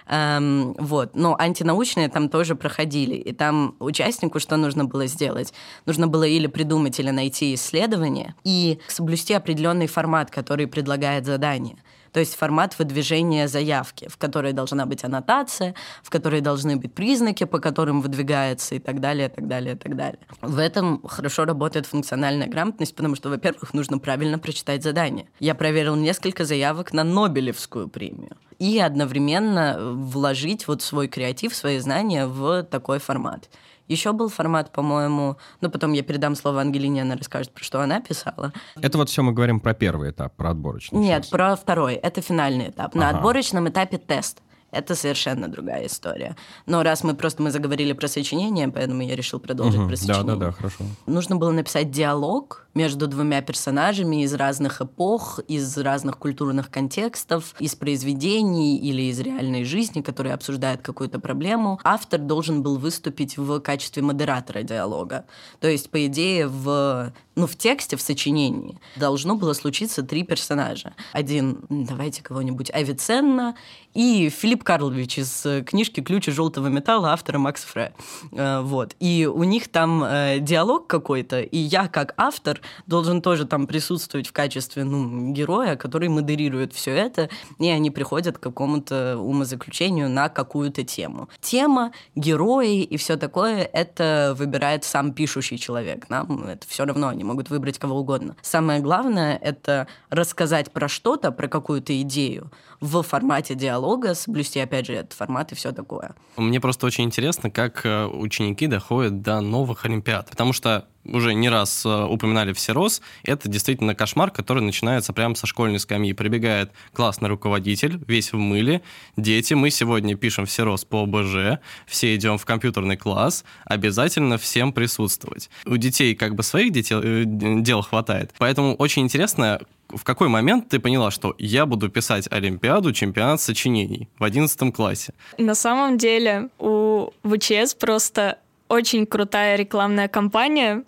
Эм, 0.08 0.74
вот. 0.78 1.14
Но 1.14 1.36
антинаучные 1.38 2.08
там 2.08 2.28
тоже 2.28 2.54
проходили. 2.54 3.14
И 3.14 3.32
там 3.32 3.76
участнику 3.78 4.40
что 4.40 4.56
нужно 4.56 4.84
было 4.84 5.06
сделать? 5.06 5.52
Нужно 5.84 6.08
было 6.08 6.24
или 6.24 6.46
придумать, 6.46 6.98
или 6.98 7.10
найти 7.10 7.54
исследование 7.54 8.34
и 8.44 8.78
соблюсти 8.88 9.34
определенный 9.34 9.86
формат, 9.86 10.30
который 10.30 10.66
предлагает 10.66 11.26
задание. 11.26 11.76
То 12.16 12.20
есть 12.20 12.34
формат 12.34 12.78
выдвижения 12.78 13.46
заявки, 13.46 14.08
в 14.08 14.16
которой 14.16 14.54
должна 14.54 14.86
быть 14.86 15.04
аннотация, 15.04 15.74
в 16.02 16.08
которой 16.08 16.40
должны 16.40 16.78
быть 16.78 16.94
признаки, 16.94 17.44
по 17.44 17.58
которым 17.58 18.00
выдвигается 18.00 18.74
и 18.74 18.78
так 18.78 19.00
далее, 19.00 19.28
и 19.28 19.30
так 19.30 19.46
далее, 19.46 19.74
и 19.74 19.76
так 19.76 19.96
далее. 19.96 20.18
В 20.40 20.58
этом 20.58 21.06
хорошо 21.06 21.44
работает 21.44 21.84
функциональная 21.84 22.48
грамотность, 22.48 22.96
потому 22.96 23.16
что, 23.16 23.28
во-первых, 23.28 23.74
нужно 23.74 23.98
правильно 23.98 24.38
прочитать 24.38 24.82
задание. 24.82 25.28
Я 25.40 25.54
проверил 25.54 25.94
несколько 25.94 26.46
заявок 26.46 26.94
на 26.94 27.04
Нобелевскую 27.04 27.88
премию 27.88 28.38
и 28.58 28.78
одновременно 28.78 29.76
вложить 29.78 30.66
вот 30.68 30.80
свой 30.80 31.08
креатив, 31.08 31.54
свои 31.54 31.78
знания 31.80 32.26
в 32.26 32.62
такой 32.62 32.98
формат. 32.98 33.50
Еще 33.88 34.12
был 34.12 34.28
формат, 34.28 34.72
по-моему, 34.72 35.36
ну, 35.60 35.70
потом 35.70 35.92
я 35.92 36.02
передам 36.02 36.34
слово 36.34 36.60
Ангелине, 36.60 37.02
она 37.02 37.16
расскажет, 37.16 37.52
про 37.52 37.62
что 37.62 37.80
она 37.80 38.00
писала. 38.00 38.52
Это 38.80 38.98
вот 38.98 39.08
все 39.08 39.22
мы 39.22 39.32
говорим 39.32 39.60
про 39.60 39.74
первый 39.74 40.10
этап, 40.10 40.34
про 40.34 40.50
отборочный. 40.50 40.98
Нет, 40.98 41.24
сейчас. 41.24 41.30
про 41.30 41.56
второй. 41.56 41.94
Это 41.94 42.20
финальный 42.20 42.70
этап. 42.70 42.94
На 42.94 43.08
ага. 43.08 43.18
отборочном 43.18 43.68
этапе 43.68 43.98
тест 43.98 44.42
это 44.76 44.94
совершенно 44.94 45.48
другая 45.48 45.86
история. 45.86 46.36
Но 46.66 46.82
раз 46.82 47.04
мы 47.04 47.14
просто 47.14 47.42
мы 47.42 47.50
заговорили 47.50 47.92
про 47.92 48.08
сочинение, 48.08 48.68
поэтому 48.68 49.02
я 49.02 49.16
решил 49.16 49.40
продолжить 49.40 49.80
угу, 49.80 49.88
про 49.88 49.96
сочинение. 49.96 50.24
Да, 50.24 50.34
да, 50.34 50.46
да, 50.46 50.52
хорошо. 50.52 50.84
Нужно 51.06 51.36
было 51.36 51.50
написать 51.50 51.90
диалог 51.90 52.66
между 52.74 53.06
двумя 53.06 53.40
персонажами 53.40 54.22
из 54.22 54.34
разных 54.34 54.82
эпох, 54.82 55.40
из 55.48 55.76
разных 55.78 56.18
культурных 56.18 56.70
контекстов, 56.70 57.54
из 57.58 57.74
произведений 57.74 58.76
или 58.76 59.02
из 59.02 59.18
реальной 59.18 59.64
жизни, 59.64 60.02
которые 60.02 60.34
обсуждают 60.34 60.82
какую-то 60.82 61.18
проблему. 61.18 61.80
Автор 61.84 62.20
должен 62.20 62.62
был 62.62 62.76
выступить 62.76 63.38
в 63.38 63.60
качестве 63.60 64.02
модератора 64.02 64.62
диалога. 64.62 65.24
То 65.60 65.68
есть, 65.68 65.90
по 65.90 66.06
идее, 66.06 66.48
в 66.48 67.12
ну, 67.36 67.46
в 67.46 67.54
тексте, 67.54 67.96
в 67.96 68.00
сочинении 68.00 68.78
должно 68.96 69.36
было 69.36 69.52
случиться 69.52 70.02
три 70.02 70.22
персонажа. 70.22 70.94
Один, 71.12 71.60
давайте 71.68 72.22
кого-нибудь, 72.22 72.70
Авиценна 72.70 73.56
и 73.92 74.30
Филипп 74.30 74.64
Карлович 74.66 75.18
из 75.18 75.46
э, 75.46 75.62
книжки 75.62 76.00
«Ключи 76.02 76.32
желтого 76.32 76.66
металла» 76.66 77.12
автора 77.12 77.38
Макса 77.38 77.68
Фре. 77.68 77.92
Э, 78.32 78.60
вот. 78.62 78.96
И 78.98 79.24
у 79.32 79.44
них 79.44 79.68
там 79.68 80.02
э, 80.02 80.38
диалог 80.40 80.88
какой-то, 80.88 81.40
и 81.40 81.56
я, 81.56 81.86
как 81.86 82.14
автор, 82.16 82.60
должен 82.86 83.22
тоже 83.22 83.46
там 83.46 83.68
присутствовать 83.68 84.26
в 84.26 84.32
качестве 84.32 84.82
ну, 84.82 85.32
героя, 85.32 85.76
который 85.76 86.08
модерирует 86.08 86.72
все 86.72 86.90
это, 86.90 87.30
и 87.60 87.68
они 87.68 87.92
приходят 87.92 88.38
к 88.38 88.40
какому-то 88.40 89.16
умозаключению 89.18 90.10
на 90.10 90.28
какую-то 90.28 90.82
тему. 90.82 91.28
Тема, 91.40 91.92
герои 92.16 92.82
и 92.82 92.96
все 92.96 93.16
такое— 93.16 93.62
это 93.72 94.34
выбирает 94.36 94.82
сам 94.82 95.12
пишущий 95.12 95.58
человек. 95.58 96.10
Нам 96.10 96.42
это 96.42 96.66
все 96.66 96.84
равно, 96.84 97.06
они 97.06 97.22
могут 97.22 97.50
выбрать 97.50 97.78
кого 97.78 98.00
угодно. 98.00 98.34
Самое 98.42 98.80
главное— 98.80 99.38
это 99.42 99.86
рассказать 100.10 100.72
про 100.72 100.88
что-то, 100.88 101.30
про 101.30 101.46
какую-то 101.46 101.98
идею 102.00 102.50
в 102.80 103.02
формате 103.02 103.54
диалога, 103.54 104.14
соблюсти, 104.14 104.60
опять 104.60 104.86
же, 104.86 104.94
этот 104.94 105.12
формат 105.12 105.52
и 105.52 105.54
все 105.54 105.72
такое. 105.72 106.14
Мне 106.36 106.60
просто 106.60 106.86
очень 106.86 107.04
интересно, 107.04 107.50
как 107.50 107.84
э, 107.84 108.06
ученики 108.06 108.66
доходят 108.66 109.22
до 109.22 109.40
новых 109.40 109.84
Олимпиад, 109.84 110.30
потому 110.30 110.52
что 110.52 110.86
уже 111.12 111.34
не 111.34 111.48
раз 111.48 111.84
э, 111.84 112.04
упоминали 112.04 112.52
всерос, 112.52 113.00
это 113.22 113.48
действительно 113.48 113.94
кошмар, 113.94 114.30
который 114.30 114.62
начинается 114.62 115.12
прямо 115.12 115.34
со 115.34 115.46
школьной 115.46 115.78
скамьи. 115.78 116.12
Прибегает 116.12 116.72
классный 116.92 117.28
руководитель, 117.28 118.02
весь 118.06 118.32
в 118.32 118.36
мыле, 118.36 118.82
дети, 119.16 119.54
мы 119.54 119.70
сегодня 119.70 120.16
пишем 120.16 120.46
всерос 120.46 120.84
по 120.84 121.02
ОБЖ, 121.02 121.60
все 121.86 122.14
идем 122.14 122.38
в 122.38 122.44
компьютерный 122.44 122.96
класс, 122.96 123.44
обязательно 123.64 124.38
всем 124.38 124.72
присутствовать. 124.72 125.50
У 125.64 125.76
детей 125.76 126.14
как 126.14 126.34
бы 126.34 126.42
своих 126.42 126.72
детей, 126.72 126.98
э, 127.02 127.24
дел 127.24 127.82
хватает, 127.82 128.32
поэтому 128.38 128.74
очень 128.74 129.02
интересно, 129.02 129.60
в 129.88 130.04
какой 130.04 130.28
момент 130.28 130.68
ты 130.68 130.78
поняла, 130.78 131.10
что 131.10 131.34
я 131.38 131.66
буду 131.66 131.88
писать 131.88 132.28
Олимпиаду, 132.30 132.92
чемпионат 132.92 133.40
сочинений 133.40 134.08
в 134.18 134.24
11 134.24 134.74
классе? 134.74 135.12
На 135.38 135.54
самом 135.54 135.98
деле 135.98 136.48
у 136.58 137.10
ВЧС 137.24 137.74
просто 137.74 138.38
очень 138.68 139.06
крутая 139.06 139.56
рекламная 139.56 140.08
кампания, 140.08 140.82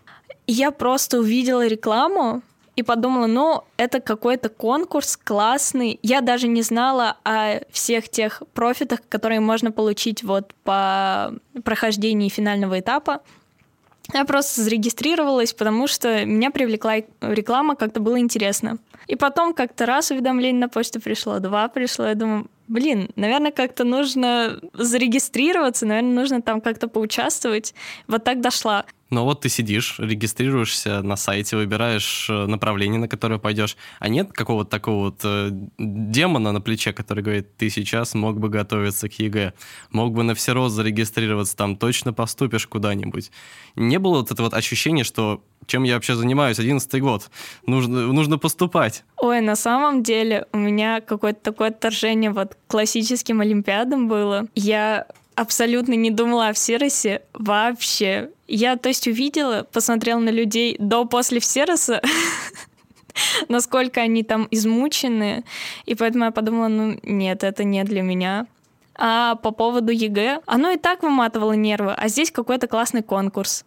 я 0.47 0.71
просто 0.71 1.19
увидела 1.19 1.67
рекламу 1.67 2.43
и 2.75 2.83
подумала, 2.83 3.27
ну, 3.27 3.65
это 3.77 4.01
какой-то 4.01 4.49
конкурс 4.49 5.17
классный. 5.17 5.99
Я 6.03 6.21
даже 6.21 6.47
не 6.49 6.63
знала 6.63 7.17
о 7.25 7.61
всех 7.71 8.09
тех 8.09 8.43
профитах, 8.55 9.01
которые 9.09 9.41
можно 9.41 9.73
получить 9.73 10.23
вот 10.23 10.55
по 10.63 11.35
прохождении 11.65 12.29
финального 12.29 12.79
этапа. 12.79 13.21
Я 14.13 14.25
просто 14.25 14.63
зарегистрировалась, 14.63 15.53
потому 15.53 15.87
что 15.87 16.25
меня 16.25 16.51
привлекла 16.51 16.97
реклама, 17.21 17.77
как-то 17.77 18.01
было 18.01 18.19
интересно. 18.19 18.79
И 19.07 19.17
потом 19.17 19.53
как-то 19.53 19.85
раз 19.85 20.11
уведомление 20.11 20.61
на 20.61 20.69
почту 20.69 21.01
пришло, 21.01 21.39
два 21.41 21.69
пришло, 21.69 22.07
я 22.07 22.15
думаю, 22.15 22.47
блин, 22.69 23.11
наверное, 23.17 23.53
как-то 23.53 23.85
нужно 23.85 24.61
зарегистрироваться, 24.73 25.87
наверное, 25.87 26.13
нужно 26.15 26.43
там 26.43 26.61
как-то 26.61 26.89
поучаствовать. 26.89 27.75
Вот 28.07 28.25
так 28.25 28.41
дошла. 28.41 28.85
Но 29.11 29.25
вот 29.25 29.41
ты 29.41 29.49
сидишь, 29.49 29.99
регистрируешься 29.99 31.03
на 31.03 31.17
сайте, 31.17 31.57
выбираешь 31.57 32.29
э, 32.29 32.47
направление, 32.47 33.01
на 33.01 33.09
которое 33.09 33.39
пойдешь, 33.39 33.77
а 34.01 34.09
нет 34.09 34.33
какого-то 34.33 34.71
такого 34.71 35.05
вот 35.07 35.21
э, 35.25 35.49
демона 35.79 36.53
на 36.53 36.61
плече, 36.61 36.93
который 36.93 37.23
говорит, 37.23 37.57
ты 37.57 37.71
сейчас 37.71 38.15
мог 38.15 38.39
бы 38.39 38.49
готовиться 38.49 39.09
к 39.09 39.19
ЕГЭ, 39.19 39.55
мог 39.91 40.13
бы 40.13 40.23
на 40.23 40.35
все 40.35 40.53
роз 40.53 40.73
зарегистрироваться, 40.73 41.57
там 41.57 41.77
точно 41.77 42.13
поступишь 42.13 42.67
куда-нибудь. 42.67 43.31
Не 43.77 43.99
было 43.99 44.19
вот 44.19 44.31
этого 44.31 44.47
вот 44.47 44.55
ощущения, 44.55 45.05
что 45.05 45.43
чем 45.67 45.83
я 45.83 45.95
вообще 45.95 46.15
занимаюсь, 46.15 46.59
одиннадцатый 46.59 47.01
год, 47.01 47.31
нужно, 47.67 48.13
нужно 48.13 48.39
поступать. 48.39 49.05
Ой, 49.17 49.41
на 49.41 49.57
самом 49.57 50.03
деле 50.03 50.47
у 50.53 50.59
меня 50.59 51.01
какое-то 51.01 51.41
такое 51.41 51.69
отторжение 51.69 52.31
вот 52.31 52.57
классическим 52.67 53.41
олимпиадам 53.41 54.09
было. 54.09 54.47
Я 54.55 55.07
абсолютно 55.39 55.95
не 55.95 56.11
думала 56.11 56.49
о 56.49 56.53
Всеросе 56.53 57.23
вообще. 57.33 58.31
Я, 58.49 58.77
то 58.77 58.89
есть, 58.89 59.07
увидела, 59.07 59.67
посмотрела 59.73 60.19
на 60.19 60.31
людей 60.31 60.77
до-после 60.81 61.39
Всероса, 61.39 62.03
насколько 63.49 64.01
они 64.01 64.25
там 64.25 64.49
измучены, 64.51 65.45
и 65.87 65.95
поэтому 65.95 66.25
я 66.25 66.31
подумала, 66.33 66.69
ну 66.69 66.99
нет, 67.05 67.45
это 67.45 67.63
не 67.63 67.85
для 67.85 68.03
меня. 68.03 68.47
А 68.97 69.37
по 69.37 69.53
поводу 69.53 69.93
ЕГЭ, 69.93 70.41
оно 70.47 70.71
и 70.71 70.77
так 70.77 71.05
выматывало 71.05 71.53
нервы, 71.53 71.95
а 71.95 72.09
здесь 72.09 72.33
какой-то 72.33 72.67
классный 72.67 73.03
конкурс. 73.03 73.65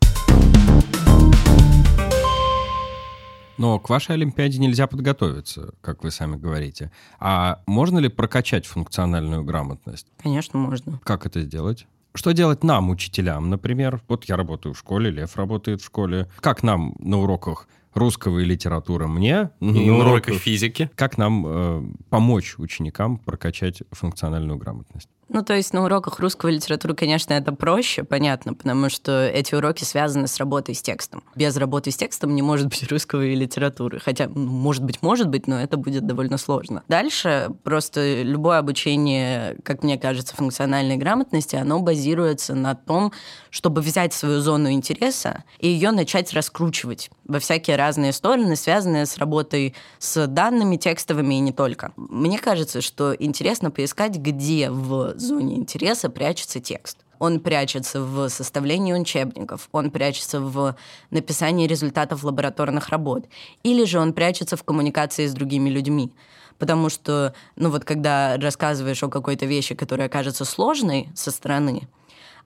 Но 3.62 3.78
к 3.78 3.90
вашей 3.90 4.16
Олимпиаде 4.16 4.58
нельзя 4.58 4.88
подготовиться, 4.88 5.76
как 5.82 6.04
вы 6.04 6.10
сами 6.10 6.36
говорите. 6.36 6.92
А 7.20 7.62
можно 7.68 8.00
ли 8.00 8.10
прокачать 8.10 8.66
функциональную 8.66 9.44
грамотность? 9.44 10.08
Конечно, 10.18 10.58
можно. 10.58 11.00
Как 11.04 11.28
это 11.28 11.42
сделать? 11.42 11.86
Что 12.16 12.32
делать 12.32 12.64
нам, 12.64 12.90
учителям, 12.90 13.52
например? 13.52 14.02
Вот 14.08 14.26
я 14.26 14.36
работаю 14.36 14.74
в 14.74 14.80
школе, 14.80 15.12
Лев 15.12 15.36
работает 15.36 15.82
в 15.82 15.86
школе. 15.86 16.28
Как 16.40 16.64
нам 16.64 16.96
на 16.98 17.20
уроках 17.20 17.68
русского 17.94 18.40
и 18.40 18.46
литературы 18.46 19.08
мне 19.08 19.52
и 19.60 19.66
на 19.92 20.00
уроках 20.00 20.38
физики. 20.38 20.90
Как 20.96 21.20
нам 21.20 21.46
э, 21.46 21.84
помочь 22.10 22.56
ученикам 22.58 23.20
прокачать 23.20 23.84
функциональную 23.92 24.58
грамотность? 24.58 25.10
Ну, 25.34 25.44
то 25.44 25.54
есть 25.54 25.74
на 25.74 25.86
уроках 25.86 26.20
русского 26.20 26.50
литературы, 26.50 26.94
конечно, 26.94 27.34
это 27.34 27.54
проще, 27.54 28.04
понятно, 28.04 28.54
потому 28.54 28.90
что 28.90 29.26
эти 29.26 29.56
уроки 29.56 29.86
связаны 29.86 30.28
с 30.28 30.38
работой 30.38 30.76
с 30.76 30.82
текстом. 30.82 31.24
Без 31.36 31.56
работы 31.56 31.90
с 31.90 31.96
текстом 31.96 32.36
не 32.36 32.42
может 32.42 32.68
быть 32.68 32.92
русского 32.92 33.24
и 33.24 33.34
литературы. 33.34 34.02
Хотя, 34.02 34.28
ну, 34.28 34.52
может 34.52 34.84
быть, 34.84 35.02
может 35.02 35.30
быть, 35.30 35.48
но 35.48 35.62
это 35.62 35.78
будет 35.78 36.06
довольно 36.06 36.38
сложно. 36.38 36.84
Дальше 36.90 37.50
просто 37.64 38.24
любое 38.24 38.58
обучение, 38.58 39.56
как 39.64 39.84
мне 39.84 39.98
кажется, 39.98 40.36
функциональной 40.36 40.98
грамотности, 40.98 41.56
оно 41.56 41.80
базируется 41.80 42.54
на 42.54 42.76
том, 42.76 43.14
чтобы 43.50 43.80
взять 43.80 44.14
свою 44.14 44.42
зону 44.42 44.70
интереса 44.70 45.46
и 45.60 45.70
ее 45.70 45.92
начать 45.92 46.34
раскручивать 46.34 47.10
во 47.24 47.40
всякие 47.40 47.78
разные 47.78 48.12
стороны, 48.12 48.58
связанные 48.58 49.06
с 49.06 49.18
работой 49.18 49.76
с 49.98 50.28
данными 50.28 50.76
текстовыми 50.76 51.36
и 51.36 51.40
не 51.40 51.54
только. 51.54 51.94
Мне 51.96 52.38
кажется, 52.38 52.82
что 52.82 53.16
интересно 53.18 53.72
поискать, 53.72 54.18
где 54.18 54.70
в 54.70 55.21
зоне 55.22 55.56
интереса 55.56 56.10
прячется 56.10 56.60
текст. 56.60 56.98
Он 57.20 57.40
прячется 57.40 58.02
в 58.02 58.30
составлении 58.30 58.94
учебников, 58.94 59.70
он 59.72 59.92
прячется 59.92 60.42
в 60.42 60.76
написании 61.12 61.68
результатов 61.68 62.24
лабораторных 62.24 62.90
работ, 62.90 63.26
или 63.62 63.86
же 63.86 64.00
он 64.00 64.14
прячется 64.14 64.58
в 64.58 64.64
коммуникации 64.64 65.28
с 65.28 65.34
другими 65.34 65.70
людьми. 65.70 66.12
Потому 66.58 66.90
что, 66.90 67.34
ну 67.56 67.70
вот 67.70 67.86
когда 67.86 68.38
рассказываешь 68.38 69.04
о 69.04 69.10
какой-то 69.10 69.46
вещи, 69.46 69.76
которая 69.76 70.10
кажется 70.10 70.46
сложной 70.46 71.10
со 71.14 71.32
стороны, 71.32 71.88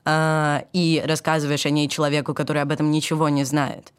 э, 0.05 0.61
и 0.73 1.01
рассказываешь 1.05 1.65
о 1.65 1.69
ней 1.69 1.87
человеку, 1.87 2.33
который 2.33 2.61
об 2.61 2.71
этом 2.71 2.91
ничего 2.91 3.29
не 3.29 3.45
знает, 3.45 3.93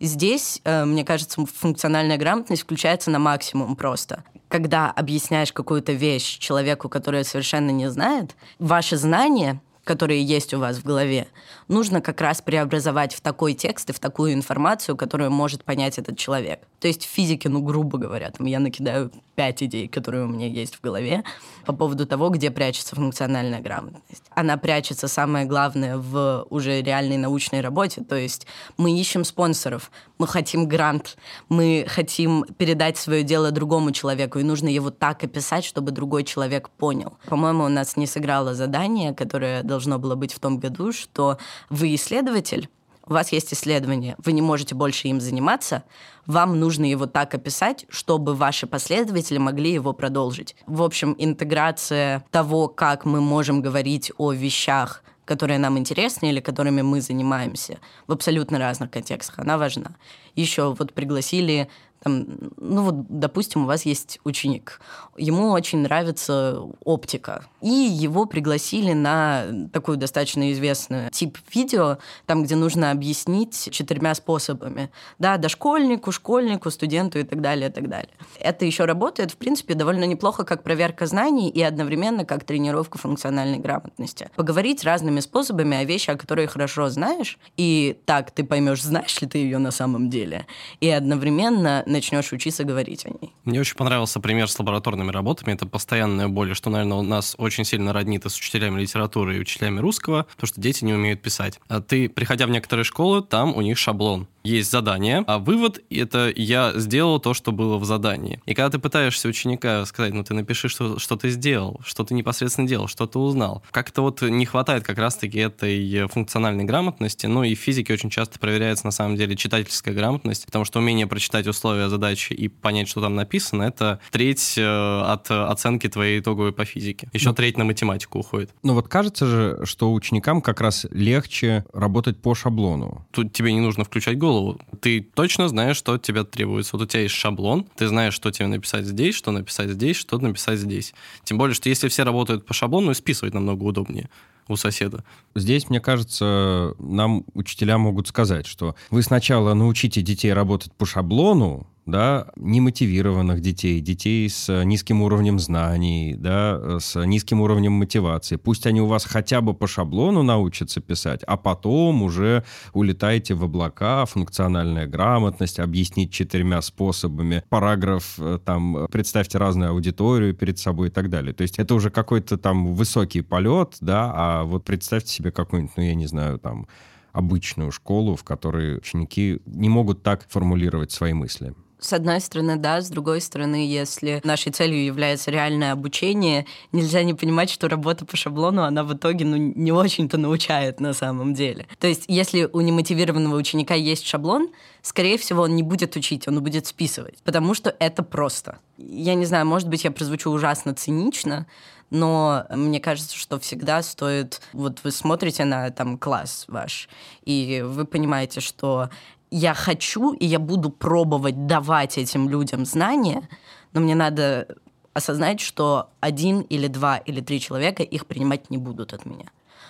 Здесь, 0.00 0.60
э, 0.64 0.84
мне 0.84 1.04
кажется, 1.04 1.44
функциональная 1.46 2.16
грамотность 2.16 2.62
включается 2.62 3.10
на 3.10 3.18
максимум 3.18 3.76
просто. 3.76 4.24
Когда 4.48 4.90
объясняешь 4.90 5.52
какую-то 5.52 5.92
вещь 5.92 6.38
человеку, 6.38 6.88
который 6.88 7.24
совершенно 7.24 7.70
не 7.70 7.90
знает, 7.90 8.36
ваши 8.58 8.96
знания 8.96 9.60
которые 9.84 10.22
есть 10.22 10.54
у 10.54 10.60
вас 10.60 10.76
в 10.76 10.84
голове, 10.84 11.26
нужно 11.68 12.00
как 12.00 12.20
раз 12.20 12.40
преобразовать 12.40 13.14
в 13.14 13.20
такой 13.20 13.54
текст 13.54 13.90
и 13.90 13.92
в 13.92 13.98
такую 13.98 14.32
информацию, 14.32 14.96
которую 14.96 15.30
может 15.30 15.64
понять 15.64 15.98
этот 15.98 16.16
человек. 16.16 16.60
То 16.82 16.88
есть 16.88 17.06
в 17.06 17.08
физике, 17.08 17.48
ну, 17.48 17.62
грубо 17.62 17.96
говоря, 17.96 18.32
там 18.32 18.44
я 18.44 18.58
накидаю 18.58 19.12
пять 19.36 19.62
идей, 19.62 19.86
которые 19.86 20.24
у 20.24 20.26
меня 20.26 20.48
есть 20.48 20.74
в 20.74 20.80
голове 20.80 21.22
по 21.64 21.72
поводу 21.72 22.06
того, 22.06 22.28
где 22.28 22.50
прячется 22.50 22.96
функциональная 22.96 23.60
грамотность. 23.60 24.24
Она 24.30 24.56
прячется, 24.56 25.06
самое 25.06 25.46
главное, 25.46 25.96
в 25.96 26.44
уже 26.50 26.82
реальной 26.82 27.18
научной 27.18 27.60
работе. 27.60 28.02
То 28.02 28.16
есть 28.16 28.48
мы 28.78 28.98
ищем 28.98 29.22
спонсоров, 29.22 29.92
мы 30.18 30.26
хотим 30.26 30.66
грант, 30.66 31.18
мы 31.48 31.86
хотим 31.86 32.44
передать 32.58 32.96
свое 32.98 33.22
дело 33.22 33.52
другому 33.52 33.92
человеку, 33.92 34.40
и 34.40 34.42
нужно 34.42 34.66
его 34.66 34.90
так 34.90 35.22
описать, 35.22 35.64
чтобы 35.64 35.92
другой 35.92 36.24
человек 36.24 36.68
понял. 36.68 37.16
По-моему, 37.26 37.62
у 37.62 37.68
нас 37.68 37.96
не 37.96 38.08
сыграло 38.08 38.56
задание, 38.56 39.14
которое 39.14 39.62
должно 39.62 40.00
было 40.00 40.16
быть 40.16 40.34
в 40.34 40.40
том 40.40 40.58
году, 40.58 40.90
что 40.90 41.38
вы 41.70 41.94
исследователь, 41.94 42.68
у 43.06 43.12
вас 43.12 43.32
есть 43.32 43.52
исследование, 43.52 44.16
вы 44.24 44.32
не 44.32 44.42
можете 44.42 44.74
больше 44.74 45.08
им 45.08 45.20
заниматься, 45.20 45.84
вам 46.26 46.58
нужно 46.58 46.84
его 46.84 47.06
так 47.06 47.34
описать, 47.34 47.84
чтобы 47.88 48.34
ваши 48.34 48.66
последователи 48.66 49.38
могли 49.38 49.72
его 49.72 49.92
продолжить. 49.92 50.56
В 50.66 50.82
общем, 50.82 51.14
интеграция 51.18 52.24
того, 52.30 52.68
как 52.68 53.04
мы 53.04 53.20
можем 53.20 53.60
говорить 53.60 54.12
о 54.18 54.32
вещах, 54.32 55.02
которые 55.24 55.58
нам 55.58 55.78
интересны 55.78 56.30
или 56.30 56.40
которыми 56.40 56.82
мы 56.82 57.00
занимаемся 57.00 57.78
в 58.06 58.12
абсолютно 58.12 58.58
разных 58.58 58.90
контекстах, 58.90 59.38
она 59.38 59.58
важна. 59.58 59.96
Еще 60.34 60.74
вот 60.74 60.92
пригласили 60.92 61.68
там, 62.02 62.26
ну 62.56 62.82
вот, 62.82 63.06
допустим, 63.08 63.64
у 63.64 63.66
вас 63.66 63.84
есть 63.86 64.18
ученик, 64.24 64.80
ему 65.16 65.50
очень 65.50 65.78
нравится 65.80 66.60
оптика, 66.84 67.44
и 67.60 67.68
его 67.68 68.26
пригласили 68.26 68.92
на 68.92 69.68
такую 69.72 69.98
достаточно 69.98 70.52
известную 70.52 71.10
тип 71.10 71.38
видео, 71.54 71.98
там, 72.26 72.42
где 72.42 72.56
нужно 72.56 72.90
объяснить 72.90 73.68
четырьмя 73.70 74.14
способами, 74.14 74.90
да, 75.18 75.36
дошкольнику, 75.36 76.10
школьнику, 76.12 76.70
студенту 76.70 77.18
и 77.18 77.22
так 77.22 77.40
далее, 77.40 77.68
и 77.68 77.72
так 77.72 77.88
далее. 77.88 78.12
Это 78.40 78.64
еще 78.64 78.84
работает, 78.84 79.30
в 79.30 79.36
принципе, 79.36 79.74
довольно 79.74 80.04
неплохо 80.04 80.44
как 80.44 80.62
проверка 80.62 81.06
знаний 81.06 81.50
и 81.50 81.62
одновременно 81.62 82.24
как 82.24 82.44
тренировка 82.44 82.98
функциональной 82.98 83.58
грамотности. 83.58 84.28
Поговорить 84.34 84.82
разными 84.84 85.20
способами 85.20 85.76
о 85.76 85.84
вещи, 85.84 86.10
о 86.10 86.16
которых 86.16 86.52
хорошо 86.52 86.88
знаешь, 86.88 87.38
и 87.56 87.96
так 88.06 88.32
ты 88.32 88.44
поймешь, 88.44 88.82
знаешь 88.82 89.20
ли 89.20 89.28
ты 89.28 89.38
ее 89.38 89.58
на 89.58 89.70
самом 89.70 90.10
деле, 90.10 90.46
и 90.80 90.88
одновременно 90.88 91.84
начнешь 91.92 92.32
учиться 92.32 92.64
говорить 92.64 93.06
о 93.06 93.10
ней. 93.10 93.32
Мне 93.44 93.60
очень 93.60 93.76
понравился 93.76 94.20
пример 94.20 94.48
с 94.48 94.58
лабораторными 94.58 95.10
работами. 95.10 95.54
Это 95.54 95.66
постоянная 95.66 96.28
боль, 96.28 96.54
что, 96.54 96.70
наверное, 96.70 96.98
у 96.98 97.02
нас 97.02 97.34
очень 97.38 97.64
сильно 97.64 97.92
роднит 97.92 98.24
с 98.24 98.36
учителями 98.36 98.80
литературы 98.80 99.36
и 99.36 99.40
учителями 99.40 99.80
русского, 99.80 100.26
то, 100.36 100.46
что 100.46 100.60
дети 100.60 100.84
не 100.84 100.94
умеют 100.94 101.22
писать. 101.22 101.60
А 101.68 101.80
ты, 101.80 102.08
приходя 102.08 102.46
в 102.46 102.50
некоторые 102.50 102.84
школы, 102.84 103.22
там 103.22 103.54
у 103.54 103.60
них 103.60 103.78
шаблон 103.78 104.26
есть 104.42 104.70
задание, 104.70 105.24
а 105.26 105.38
вывод— 105.38 105.80
это 105.90 106.32
я 106.34 106.72
сделал 106.74 107.20
то, 107.20 107.34
что 107.34 107.52
было 107.52 107.78
в 107.78 107.84
задании. 107.84 108.40
И 108.46 108.54
когда 108.54 108.70
ты 108.70 108.78
пытаешься 108.78 109.28
ученика 109.28 109.84
сказать, 109.86 110.12
ну 110.14 110.24
ты 110.24 110.34
напиши, 110.34 110.68
что, 110.68 110.98
что 110.98 111.16
ты 111.16 111.30
сделал, 111.30 111.80
что 111.84 112.04
ты 112.04 112.14
непосредственно 112.14 112.68
делал, 112.68 112.88
что 112.88 113.06
ты 113.06 113.18
узнал. 113.18 113.62
Как-то 113.70 114.02
вот 114.02 114.22
не 114.22 114.46
хватает 114.46 114.84
как 114.84 114.98
раз-таки 114.98 115.38
этой 115.38 116.06
функциональной 116.08 116.64
грамотности, 116.64 117.26
ну 117.26 117.44
и 117.44 117.54
в 117.54 117.58
физике 117.58 117.92
очень 117.92 118.10
часто 118.10 118.38
проверяется 118.38 118.86
на 118.86 118.92
самом 118.92 119.16
деле 119.16 119.36
читательская 119.36 119.94
грамотность, 119.94 120.46
потому 120.46 120.64
что 120.64 120.78
умение 120.80 121.06
прочитать 121.06 121.46
условия 121.46 121.88
задачи 121.88 122.32
и 122.32 122.48
понять, 122.48 122.88
что 122.88 123.00
там 123.00 123.14
написано, 123.14 123.62
это 123.62 124.00
треть 124.10 124.54
э, 124.56 124.62
от 124.62 125.30
оценки 125.30 125.88
твоей 125.88 126.20
итоговой 126.20 126.52
по 126.52 126.64
физике. 126.64 127.08
Еще 127.12 127.28
ну, 127.28 127.34
треть 127.34 127.56
на 127.58 127.64
математику 127.64 128.18
уходит. 128.18 128.50
Ну 128.62 128.74
вот 128.74 128.88
кажется 128.88 129.26
же, 129.26 129.60
что 129.64 129.92
ученикам 129.92 130.40
как 130.40 130.60
раз 130.60 130.86
легче 130.90 131.64
работать 131.72 132.20
по 132.20 132.34
шаблону. 132.34 133.06
Тут 133.10 133.32
тебе 133.32 133.52
не 133.52 133.60
нужно 133.60 133.84
включать 133.84 134.18
голову, 134.18 134.31
голову. 134.32 134.60
Ты 134.80 135.00
точно 135.00 135.48
знаешь, 135.48 135.76
что 135.76 135.94
от 135.94 136.02
тебя 136.02 136.24
требуется. 136.24 136.76
Вот 136.76 136.82
у 136.82 136.86
тебя 136.86 137.02
есть 137.02 137.14
шаблон, 137.14 137.66
ты 137.76 137.86
знаешь, 137.86 138.14
что 138.14 138.30
тебе 138.30 138.46
написать 138.46 138.86
здесь, 138.86 139.14
что 139.14 139.30
написать 139.30 139.70
здесь, 139.70 139.96
что 139.96 140.18
написать 140.18 140.58
здесь. 140.58 140.94
Тем 141.24 141.38
более, 141.38 141.54
что 141.54 141.68
если 141.68 141.88
все 141.88 142.04
работают 142.04 142.46
по 142.46 142.54
шаблону, 142.54 142.94
списывать 142.94 143.34
намного 143.34 143.62
удобнее 143.64 144.08
у 144.48 144.56
соседа. 144.56 145.04
Здесь, 145.34 145.70
мне 145.70 145.80
кажется, 145.80 146.74
нам 146.78 147.24
учителя 147.34 147.78
могут 147.78 148.08
сказать, 148.08 148.46
что 148.46 148.74
вы 148.90 149.02
сначала 149.02 149.54
научите 149.54 150.02
детей 150.02 150.32
работать 150.32 150.72
по 150.72 150.86
шаблону, 150.86 151.66
да, 151.86 152.28
немотивированных 152.36 153.40
детей, 153.40 153.80
детей 153.80 154.28
с 154.28 154.62
низким 154.64 155.02
уровнем 155.02 155.38
знаний, 155.38 156.14
да, 156.16 156.78
с 156.78 156.94
низким 157.04 157.40
уровнем 157.40 157.72
мотивации. 157.72 158.36
Пусть 158.36 158.66
они 158.66 158.80
у 158.80 158.86
вас 158.86 159.04
хотя 159.04 159.40
бы 159.40 159.52
по 159.54 159.66
шаблону 159.66 160.22
научатся 160.22 160.80
писать, 160.80 161.22
а 161.26 161.36
потом 161.36 162.02
уже 162.02 162.44
улетаете 162.72 163.34
в 163.34 163.44
облака, 163.44 164.06
функциональная 164.06 164.86
грамотность, 164.86 165.58
объяснить 165.58 166.12
четырьмя 166.12 166.62
способами, 166.62 167.42
параграф, 167.48 168.14
э, 168.18 168.38
там, 168.44 168.86
представьте 168.90 169.38
разную 169.38 169.72
аудиторию 169.72 170.34
перед 170.34 170.58
собой 170.58 170.88
и 170.88 170.90
так 170.90 171.10
далее. 171.10 171.34
То 171.34 171.42
есть 171.42 171.58
это 171.58 171.74
уже 171.74 171.90
какой-то 171.90 172.38
там 172.38 172.74
высокий 172.74 173.22
полет, 173.22 173.76
да, 173.80 174.12
а 174.14 174.44
вот 174.44 174.64
представьте 174.64 175.12
себе 175.22 175.30
какую-нибудь, 175.30 175.76
ну, 175.76 175.82
я 175.82 175.94
не 175.94 176.06
знаю, 176.06 176.38
там, 176.38 176.66
обычную 177.12 177.70
школу, 177.72 178.16
в 178.16 178.24
которой 178.24 178.78
ученики 178.78 179.40
не 179.46 179.68
могут 179.68 180.02
так 180.02 180.26
формулировать 180.28 180.92
свои 180.92 181.12
мысли. 181.12 181.54
С 181.78 181.92
одной 181.92 182.20
стороны, 182.20 182.56
да, 182.56 182.80
с 182.80 182.88
другой 182.88 183.20
стороны, 183.20 183.66
если 183.66 184.20
нашей 184.22 184.52
целью 184.52 184.84
является 184.84 185.32
реальное 185.32 185.72
обучение, 185.72 186.46
нельзя 186.70 187.02
не 187.02 187.12
понимать, 187.12 187.50
что 187.50 187.68
работа 187.68 188.06
по 188.06 188.16
шаблону, 188.16 188.62
она 188.62 188.84
в 188.84 188.94
итоге 188.94 189.24
ну, 189.24 189.36
не 189.36 189.72
очень-то 189.72 190.16
научает 190.16 190.78
на 190.78 190.92
самом 190.92 191.34
деле. 191.34 191.66
То 191.80 191.88
есть, 191.88 192.04
если 192.06 192.48
у 192.52 192.60
немотивированного 192.60 193.36
ученика 193.36 193.74
есть 193.74 194.06
шаблон, 194.06 194.50
скорее 194.80 195.18
всего, 195.18 195.42
он 195.42 195.56
не 195.56 195.64
будет 195.64 195.96
учить, 195.96 196.28
он 196.28 196.40
будет 196.40 196.66
списывать, 196.66 197.20
потому 197.24 197.52
что 197.52 197.74
это 197.80 198.04
просто. 198.04 198.58
Я 198.78 199.14
не 199.14 199.24
знаю, 199.24 199.44
может 199.44 199.68
быть, 199.68 199.82
я 199.82 199.90
прозвучу 199.90 200.30
ужасно 200.30 200.74
цинично, 200.74 201.46
но 201.92 202.46
мне 202.48 202.80
кажется, 202.80 203.14
что 203.16 203.38
всегда 203.38 203.82
стоит... 203.82 204.40
Вот 204.54 204.80
вы 204.82 204.90
смотрите 204.90 205.44
на 205.44 205.70
там 205.70 205.98
класс 205.98 206.46
ваш, 206.48 206.88
и 207.22 207.62
вы 207.62 207.84
понимаете, 207.84 208.40
что 208.40 208.88
я 209.30 209.52
хочу, 209.52 210.14
и 210.14 210.24
я 210.24 210.38
буду 210.38 210.70
пробовать 210.70 211.46
давать 211.46 211.98
этим 211.98 212.30
людям 212.30 212.64
знания, 212.64 213.28
но 213.74 213.82
мне 213.82 213.94
надо 213.94 214.48
осознать, 214.94 215.40
что 215.40 215.90
один 216.00 216.40
или 216.40 216.66
два 216.66 216.96
или 216.96 217.20
три 217.20 217.38
человека 217.40 217.82
их 217.82 218.06
принимать 218.06 218.48
не 218.48 218.56
будут 218.56 218.94
от 218.94 219.04
меня. 219.04 219.26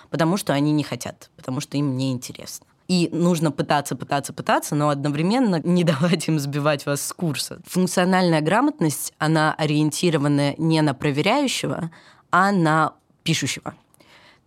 Потому 0.09 0.37
что 0.37 0.53
они 0.53 0.71
не 0.71 0.85
хотят, 0.85 1.29
потому 1.37 1.61
что 1.61 1.77
им 1.77 1.97
не 1.97 2.13
интересно. 2.13 2.67
И 2.89 3.09
нужно 3.13 3.51
пытаться, 3.51 3.97
пытаться, 3.97 4.33
пытаться, 4.33 4.75
но 4.75 4.89
одновременно 4.89 5.61
не 5.65 5.85
давать 5.85 6.29
им 6.29 6.39
сбивать 6.39 6.87
вас 6.87 7.07
с 7.07 7.13
курса. 7.13 7.61
Функциональная 7.67 8.41
грамотность, 8.41 9.13
она 9.19 9.55
ориентирована 9.55 10.55
не 10.59 10.81
на 10.83 10.95
проверяющего, 10.95 11.91
а 12.31 12.53
на 12.53 12.95
пишущего. 13.23 13.75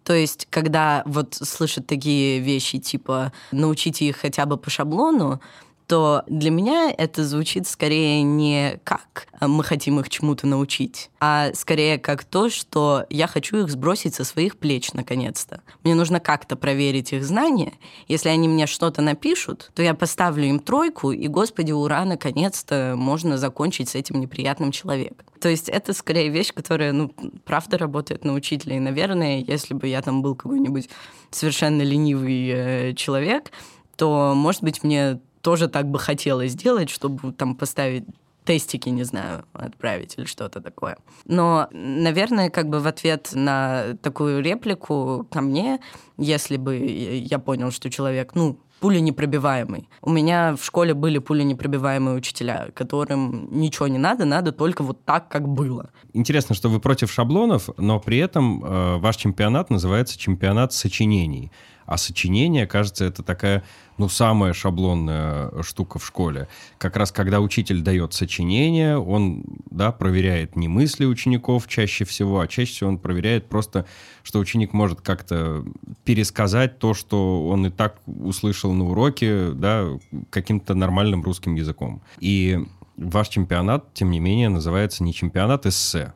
То 0.03 0.13
есть, 0.13 0.47
когда 0.51 1.01
вот 1.07 1.33
слышат 1.33 1.87
такие 1.87 2.39
вещи, 2.39 2.77
типа 2.77 3.33
«научите 3.51 4.05
их 4.05 4.17
хотя 4.17 4.45
бы 4.45 4.55
по 4.55 4.69
шаблону», 4.69 5.41
то 5.87 6.23
для 6.27 6.51
меня 6.51 6.93
это 6.95 7.23
звучит 7.23 7.67
скорее 7.67 8.23
не 8.23 8.79
как 8.83 9.27
мы 9.41 9.63
хотим 9.63 9.99
их 9.99 10.09
чему-то 10.09 10.47
научить, 10.47 11.09
а 11.19 11.51
скорее 11.53 11.97
как 11.97 12.23
то, 12.23 12.49
что 12.49 13.05
я 13.09 13.27
хочу 13.27 13.57
их 13.57 13.69
сбросить 13.69 14.15
со 14.15 14.23
своих 14.23 14.57
плеч 14.57 14.93
наконец-то. 14.93 15.61
Мне 15.83 15.95
нужно 15.95 16.19
как-то 16.19 16.55
проверить 16.55 17.13
их 17.13 17.23
знания. 17.23 17.73
Если 18.07 18.29
они 18.29 18.47
мне 18.47 18.67
что-то 18.67 19.01
напишут, 19.01 19.71
то 19.75 19.83
я 19.83 19.93
поставлю 19.93 20.45
им 20.45 20.59
тройку, 20.59 21.11
и, 21.11 21.27
господи, 21.27 21.71
ура, 21.71 22.05
наконец-то 22.05 22.95
можно 22.97 23.37
закончить 23.37 23.89
с 23.89 23.95
этим 23.95 24.19
неприятным 24.19 24.71
человеком. 24.71 25.25
То 25.39 25.49
есть 25.49 25.69
это 25.69 25.93
скорее 25.93 26.29
вещь, 26.29 26.53
которая, 26.53 26.91
ну, 26.91 27.13
правда 27.43 27.77
работает 27.77 28.23
на 28.23 28.33
учителя. 28.33 28.77
И, 28.77 28.79
наверное, 28.79 29.39
если 29.39 29.73
бы 29.73 29.87
я 29.87 30.01
там 30.01 30.21
был 30.21 30.35
какой-нибудь 30.35 30.89
совершенно 31.29 31.81
ленивый 31.81 32.49
э, 32.49 32.93
человек, 32.93 33.51
то, 33.95 34.33
может 34.35 34.63
быть, 34.63 34.83
мне 34.83 35.19
тоже 35.45 35.67
так 35.67 35.85
бы 35.85 35.99
хотелось 35.99 36.53
сделать, 36.53 36.89
чтобы 36.89 37.31
там 37.31 37.55
поставить 37.55 38.05
тестики, 38.45 38.89
не 38.89 39.03
знаю, 39.03 39.45
отправить 39.53 40.15
или 40.17 40.25
что-то 40.25 40.59
такое. 40.59 40.97
Но, 41.25 41.67
наверное, 41.71 42.49
как 42.49 42.67
бы 42.67 42.79
в 42.79 42.87
ответ 42.87 43.29
на 43.33 43.95
такую 44.01 44.41
реплику 44.41 45.27
ко 45.29 45.41
мне, 45.41 45.79
если 46.17 46.57
бы 46.57 46.75
я 46.77 47.37
понял, 47.37 47.69
что 47.71 47.91
человек, 47.91 48.33
ну, 48.33 48.57
пули 48.79 48.99
непробиваемый. 49.01 49.87
У 50.01 50.09
меня 50.09 50.55
в 50.55 50.63
школе 50.63 50.95
были 50.95 51.19
пули 51.19 51.43
непробиваемые 51.43 52.17
учителя, 52.17 52.69
которым 52.73 53.47
ничего 53.51 53.87
не 53.87 53.99
надо, 53.99 54.25
надо 54.25 54.51
только 54.51 54.83
вот 54.83 55.05
так, 55.05 55.29
как 55.29 55.47
было. 55.47 55.91
Интересно, 56.13 56.55
что 56.55 56.69
вы 56.69 56.79
против 56.79 57.11
шаблонов, 57.11 57.69
но 57.77 57.99
при 57.99 58.17
этом 58.17 58.63
э, 58.63 58.97
ваш 58.97 59.17
чемпионат 59.17 59.69
называется 59.69 60.17
чемпионат 60.17 60.73
сочинений. 60.73 61.51
А 61.85 61.97
сочинение, 61.97 62.65
кажется, 62.65 63.05
это 63.05 63.21
такая, 63.21 63.63
ну, 63.97 64.09
самая 64.09 64.53
шаблонная 64.53 65.51
штука 65.61 65.99
в 65.99 66.05
школе. 66.05 66.47
Как 66.77 66.95
раз 66.95 67.11
когда 67.11 67.41
учитель 67.41 67.81
дает 67.81 68.13
сочинение, 68.13 68.97
он, 68.97 69.43
да, 69.69 69.91
проверяет 69.91 70.55
не 70.55 70.67
мысли 70.67 71.05
учеников 71.05 71.67
чаще 71.67 72.05
всего, 72.05 72.39
а 72.39 72.47
чаще 72.47 72.71
всего 72.71 72.89
он 72.89 72.97
проверяет 72.97 73.47
просто, 73.47 73.85
что 74.23 74.39
ученик 74.39 74.73
может 74.73 75.01
как-то 75.01 75.63
пересказать 76.03 76.79
то, 76.79 76.93
что 76.93 77.47
он 77.47 77.67
и 77.67 77.69
так 77.69 77.97
услышал 78.07 78.73
на 78.73 78.85
уроке, 78.85 79.51
да, 79.51 79.87
каким-то 80.29 80.73
нормальным 80.73 81.21
русским 81.23 81.55
языком. 81.55 82.01
И 82.19 82.65
ваш 82.97 83.29
чемпионат, 83.29 83.93
тем 83.93 84.11
не 84.11 84.19
менее, 84.19 84.49
называется 84.49 85.03
не 85.03 85.13
чемпионат 85.13 85.65
эссе, 85.65 86.13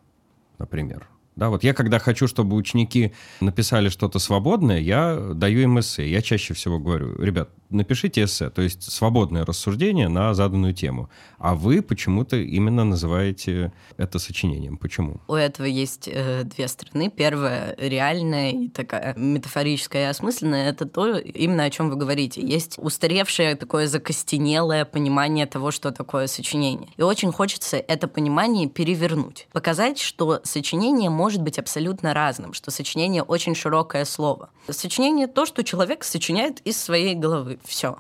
например, 0.58 1.09
да, 1.40 1.50
вот 1.50 1.64
я 1.64 1.74
когда 1.74 2.00
хочу, 2.00 2.28
чтобы 2.28 2.56
ученики 2.56 3.14
написали 3.42 3.90
что-то 3.90 4.20
свободное, 4.20 4.80
я 4.80 5.16
даю 5.34 5.62
им 5.62 5.80
эссе. 5.80 6.08
Я 6.08 6.22
чаще 6.22 6.54
всего 6.54 6.80
говорю, 6.80 7.16
ребят, 7.20 7.50
напишите 7.70 8.24
эссе, 8.24 8.50
то 8.50 8.62
есть 8.62 8.84
свободное 8.84 9.46
рассуждение 9.46 10.08
на 10.08 10.34
заданную 10.34 10.74
тему. 10.74 11.10
А 11.38 11.56
вы 11.56 11.82
почему-то 11.82 12.36
именно 12.38 12.84
называете 12.84 13.72
это 13.98 14.20
сочинением. 14.20 14.78
Почему? 14.78 15.22
У 15.28 15.34
этого 15.34 15.66
есть 15.66 16.10
э, 16.12 16.44
две 16.44 16.68
стороны. 16.68 17.10
Первая 17.10 17.76
реальная 17.78 18.52
и 18.52 18.70
такая 18.70 19.14
метафорическая 19.16 20.08
и 20.08 20.10
осмысленная. 20.10 20.70
Это 20.70 20.86
то, 20.86 21.18
именно 21.18 21.64
о 21.64 21.70
чем 21.70 21.90
вы 21.90 21.96
говорите. 21.96 22.42
Есть 22.42 22.76
устаревшее 22.78 23.56
такое 23.56 23.88
закостенелое 23.88 24.86
понимание 24.86 25.46
того, 25.46 25.72
что 25.72 25.92
такое 25.92 26.28
сочинение. 26.28 26.90
И 26.98 27.02
очень 27.02 27.32
хочется 27.32 27.78
это 27.78 28.08
понимание 28.08 28.68
перевернуть. 28.68 29.48
Показать, 29.52 30.00
что 30.00 30.42
сочинение 30.44 31.10
может 31.10 31.42
быть 31.42 31.60
абсолютно 31.60 32.14
разным, 32.14 32.54
что 32.54 32.72
сочинение 32.72 33.24
очень 33.24 33.56
широкое 33.56 34.06
слово. 34.06 34.50
Сочинение 34.70 35.28
то, 35.28 35.46
что 35.46 35.64
человек 35.64 36.04
сочиняет 36.04 36.60
из 36.62 36.82
своей 36.82 37.16
головы 37.16 37.59
все. 37.64 37.98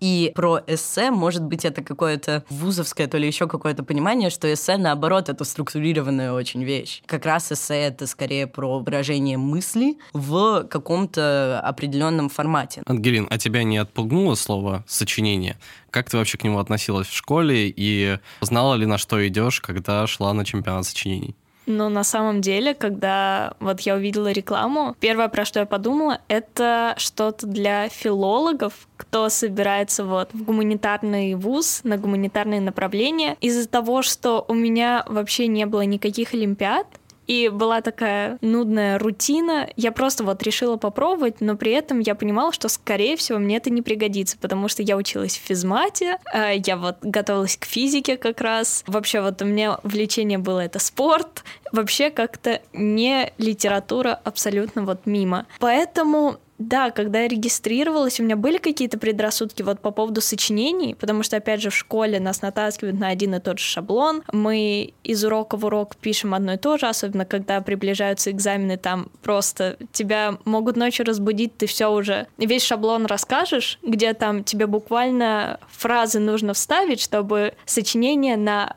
И 0.00 0.32
про 0.34 0.60
эссе, 0.66 1.10
может 1.10 1.42
быть, 1.42 1.64
это 1.64 1.82
какое-то 1.82 2.44
вузовское, 2.50 3.06
то 3.06 3.16
ли 3.16 3.26
еще 3.26 3.46
какое-то 3.48 3.82
понимание, 3.82 4.28
что 4.28 4.52
эссе, 4.52 4.76
наоборот, 4.76 5.28
это 5.28 5.44
структурированная 5.44 6.32
очень 6.32 6.64
вещь. 6.64 7.02
Как 7.06 7.24
раз 7.24 7.50
эссе— 7.50 7.74
это 7.74 8.06
скорее 8.06 8.46
про 8.46 8.78
выражение 8.80 9.38
мысли 9.38 9.96
в 10.12 10.64
каком-то 10.64 11.60
определенном 11.60 12.28
формате. 12.28 12.82
Ангелин, 12.86 13.26
а 13.30 13.38
тебя 13.38 13.62
не 13.62 13.78
отпугнуло 13.78 14.34
слово 14.34 14.84
«сочинение»? 14.86 15.56
Как 15.90 16.10
ты 16.10 16.18
вообще 16.18 16.36
к 16.36 16.44
нему 16.44 16.58
относилась 16.58 17.06
в 17.06 17.16
школе 17.16 17.72
и 17.74 18.18
знала 18.42 18.74
ли, 18.74 18.84
на 18.84 18.98
что 18.98 19.26
идешь, 19.26 19.62
когда 19.62 20.06
шла 20.06 20.34
на 20.34 20.44
чемпионат 20.44 20.84
сочинений? 20.84 21.34
Но 21.66 21.88
на 21.88 22.04
самом 22.04 22.40
деле, 22.40 22.74
когда 22.74 23.54
вот 23.60 23.80
я 23.80 23.96
увидела 23.96 24.30
рекламу, 24.30 24.96
первое, 25.00 25.28
про 25.28 25.44
что 25.44 25.60
я 25.60 25.66
подумала, 25.66 26.20
это 26.28 26.94
что-то 26.96 27.46
для 27.46 27.88
филологов, 27.88 28.88
кто 28.96 29.28
собирается 29.28 30.04
вот 30.04 30.32
в 30.32 30.44
гуманитарный 30.44 31.34
вуз, 31.34 31.80
на 31.82 31.98
гуманитарные 31.98 32.60
направления. 32.60 33.36
Из-за 33.40 33.68
того, 33.68 34.02
что 34.02 34.44
у 34.48 34.54
меня 34.54 35.04
вообще 35.08 35.48
не 35.48 35.66
было 35.66 35.82
никаких 35.82 36.34
олимпиад, 36.34 36.86
и 37.26 37.48
была 37.48 37.80
такая 37.80 38.38
нудная 38.40 38.98
рутина. 38.98 39.68
Я 39.76 39.92
просто 39.92 40.24
вот 40.24 40.42
решила 40.42 40.76
попробовать, 40.76 41.40
но 41.40 41.56
при 41.56 41.72
этом 41.72 42.00
я 42.00 42.14
понимала, 42.14 42.52
что, 42.52 42.68
скорее 42.68 43.16
всего, 43.16 43.38
мне 43.38 43.56
это 43.56 43.70
не 43.70 43.82
пригодится, 43.82 44.36
потому 44.38 44.68
что 44.68 44.82
я 44.82 44.96
училась 44.96 45.36
в 45.36 45.42
физмате, 45.42 46.18
э, 46.32 46.56
я 46.64 46.76
вот 46.76 46.96
готовилась 47.02 47.56
к 47.56 47.64
физике 47.64 48.16
как 48.16 48.40
раз. 48.40 48.84
Вообще 48.86 49.20
вот 49.20 49.42
у 49.42 49.44
меня 49.44 49.78
влечение 49.82 50.38
было 50.38 50.60
это 50.60 50.78
спорт, 50.78 51.44
вообще 51.72 52.10
как-то 52.10 52.60
не 52.72 53.32
литература 53.38 54.18
абсолютно 54.24 54.84
вот 54.84 55.06
мимо. 55.06 55.46
Поэтому 55.58 56.38
да, 56.58 56.90
когда 56.90 57.20
я 57.20 57.28
регистрировалась, 57.28 58.18
у 58.18 58.22
меня 58.22 58.36
были 58.36 58.58
какие-то 58.58 58.98
предрассудки 58.98 59.62
вот 59.62 59.80
по 59.80 59.90
поводу 59.90 60.20
сочинений, 60.20 60.94
потому 60.94 61.22
что, 61.22 61.36
опять 61.36 61.60
же, 61.60 61.70
в 61.70 61.76
школе 61.76 62.18
нас 62.18 62.42
натаскивают 62.42 62.98
на 62.98 63.08
один 63.08 63.34
и 63.34 63.40
тот 63.40 63.58
же 63.58 63.64
шаблон. 63.64 64.22
Мы 64.32 64.94
из 65.04 65.24
урока 65.24 65.56
в 65.56 65.64
урок 65.64 65.96
пишем 65.96 66.34
одно 66.34 66.54
и 66.54 66.56
то 66.56 66.78
же, 66.78 66.86
особенно 66.86 67.26
когда 67.26 67.60
приближаются 67.60 68.30
экзамены, 68.30 68.78
там 68.78 69.10
просто 69.22 69.76
тебя 69.92 70.38
могут 70.44 70.76
ночью 70.76 71.04
разбудить, 71.04 71.56
ты 71.56 71.66
все 71.66 71.88
уже 71.88 72.26
весь 72.38 72.62
шаблон 72.62 73.06
расскажешь, 73.06 73.78
где 73.82 74.14
там 74.14 74.42
тебе 74.42 74.66
буквально 74.66 75.60
фразы 75.70 76.20
нужно 76.20 76.54
вставить, 76.54 77.00
чтобы 77.00 77.54
сочинение 77.66 78.36
на 78.36 78.76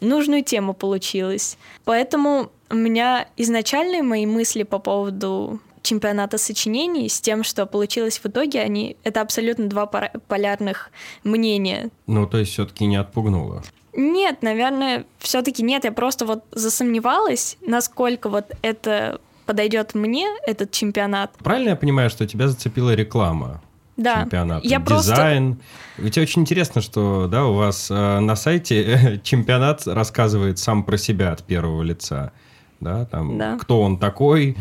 нужную 0.00 0.42
тему 0.42 0.74
получилось. 0.74 1.56
Поэтому 1.84 2.50
у 2.70 2.74
меня 2.74 3.28
изначальные 3.36 4.02
мои 4.02 4.26
мысли 4.26 4.64
по 4.64 4.78
поводу 4.78 5.60
чемпионата 5.82 6.38
сочинений 6.38 7.08
с 7.08 7.20
тем, 7.20 7.44
что 7.44 7.66
получилось 7.66 8.18
в 8.18 8.26
итоге, 8.26 8.60
они 8.60 8.96
это 9.04 9.20
абсолютно 9.20 9.68
два 9.68 9.86
полярных 9.86 10.90
мнения. 11.24 11.90
Ну, 12.06 12.26
то 12.26 12.38
есть 12.38 12.52
все-таки 12.52 12.86
не 12.86 12.96
отпугнуло? 12.96 13.62
Нет, 13.92 14.42
наверное, 14.42 15.04
все-таки 15.18 15.62
нет. 15.62 15.84
Я 15.84 15.92
просто 15.92 16.24
вот 16.24 16.44
засомневалась, 16.52 17.56
насколько 17.66 18.28
вот 18.28 18.52
это 18.62 19.20
подойдет 19.46 19.94
мне, 19.94 20.28
этот 20.46 20.70
чемпионат. 20.70 21.32
Правильно 21.38 21.70
я 21.70 21.76
понимаю, 21.76 22.08
что 22.08 22.26
тебя 22.26 22.46
зацепила 22.48 22.94
реклама? 22.94 23.60
да. 24.00 24.22
чемпионата. 24.22 24.66
Я 24.66 24.80
Дизайн. 24.80 25.56
Просто... 25.56 26.02
Ведь 26.02 26.18
очень 26.18 26.42
интересно, 26.42 26.80
что 26.80 27.28
да, 27.30 27.46
у 27.46 27.54
вас 27.54 27.90
э, 27.90 28.20
на 28.20 28.36
сайте 28.36 29.20
чемпионат 29.22 29.86
рассказывает 29.86 30.58
сам 30.58 30.84
про 30.84 30.96
себя 30.96 31.32
от 31.32 31.44
первого 31.44 31.82
лица. 31.82 32.32
Да, 32.80 33.04
там, 33.04 33.38
да. 33.38 33.58
кто 33.58 33.80
он 33.82 33.98
такой, 33.98 34.56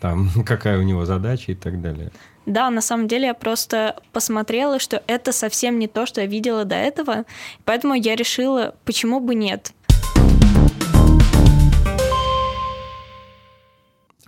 там, 0.00 0.30
какая 0.46 0.78
у 0.78 0.82
него 0.82 1.04
задача 1.04 1.52
и 1.52 1.54
так 1.54 1.80
далее. 1.80 2.10
Да, 2.46 2.70
на 2.70 2.80
самом 2.80 3.08
деле 3.08 3.26
я 3.26 3.34
просто 3.34 3.96
посмотрела, 4.12 4.78
что 4.78 5.02
это 5.06 5.32
совсем 5.32 5.78
не 5.78 5.86
то, 5.86 6.06
что 6.06 6.22
я 6.22 6.26
видела 6.26 6.64
до 6.64 6.76
этого, 6.76 7.24
поэтому 7.66 7.92
я 7.92 8.16
решила, 8.16 8.74
почему 8.84 9.20
бы 9.20 9.34
нет. 9.34 9.72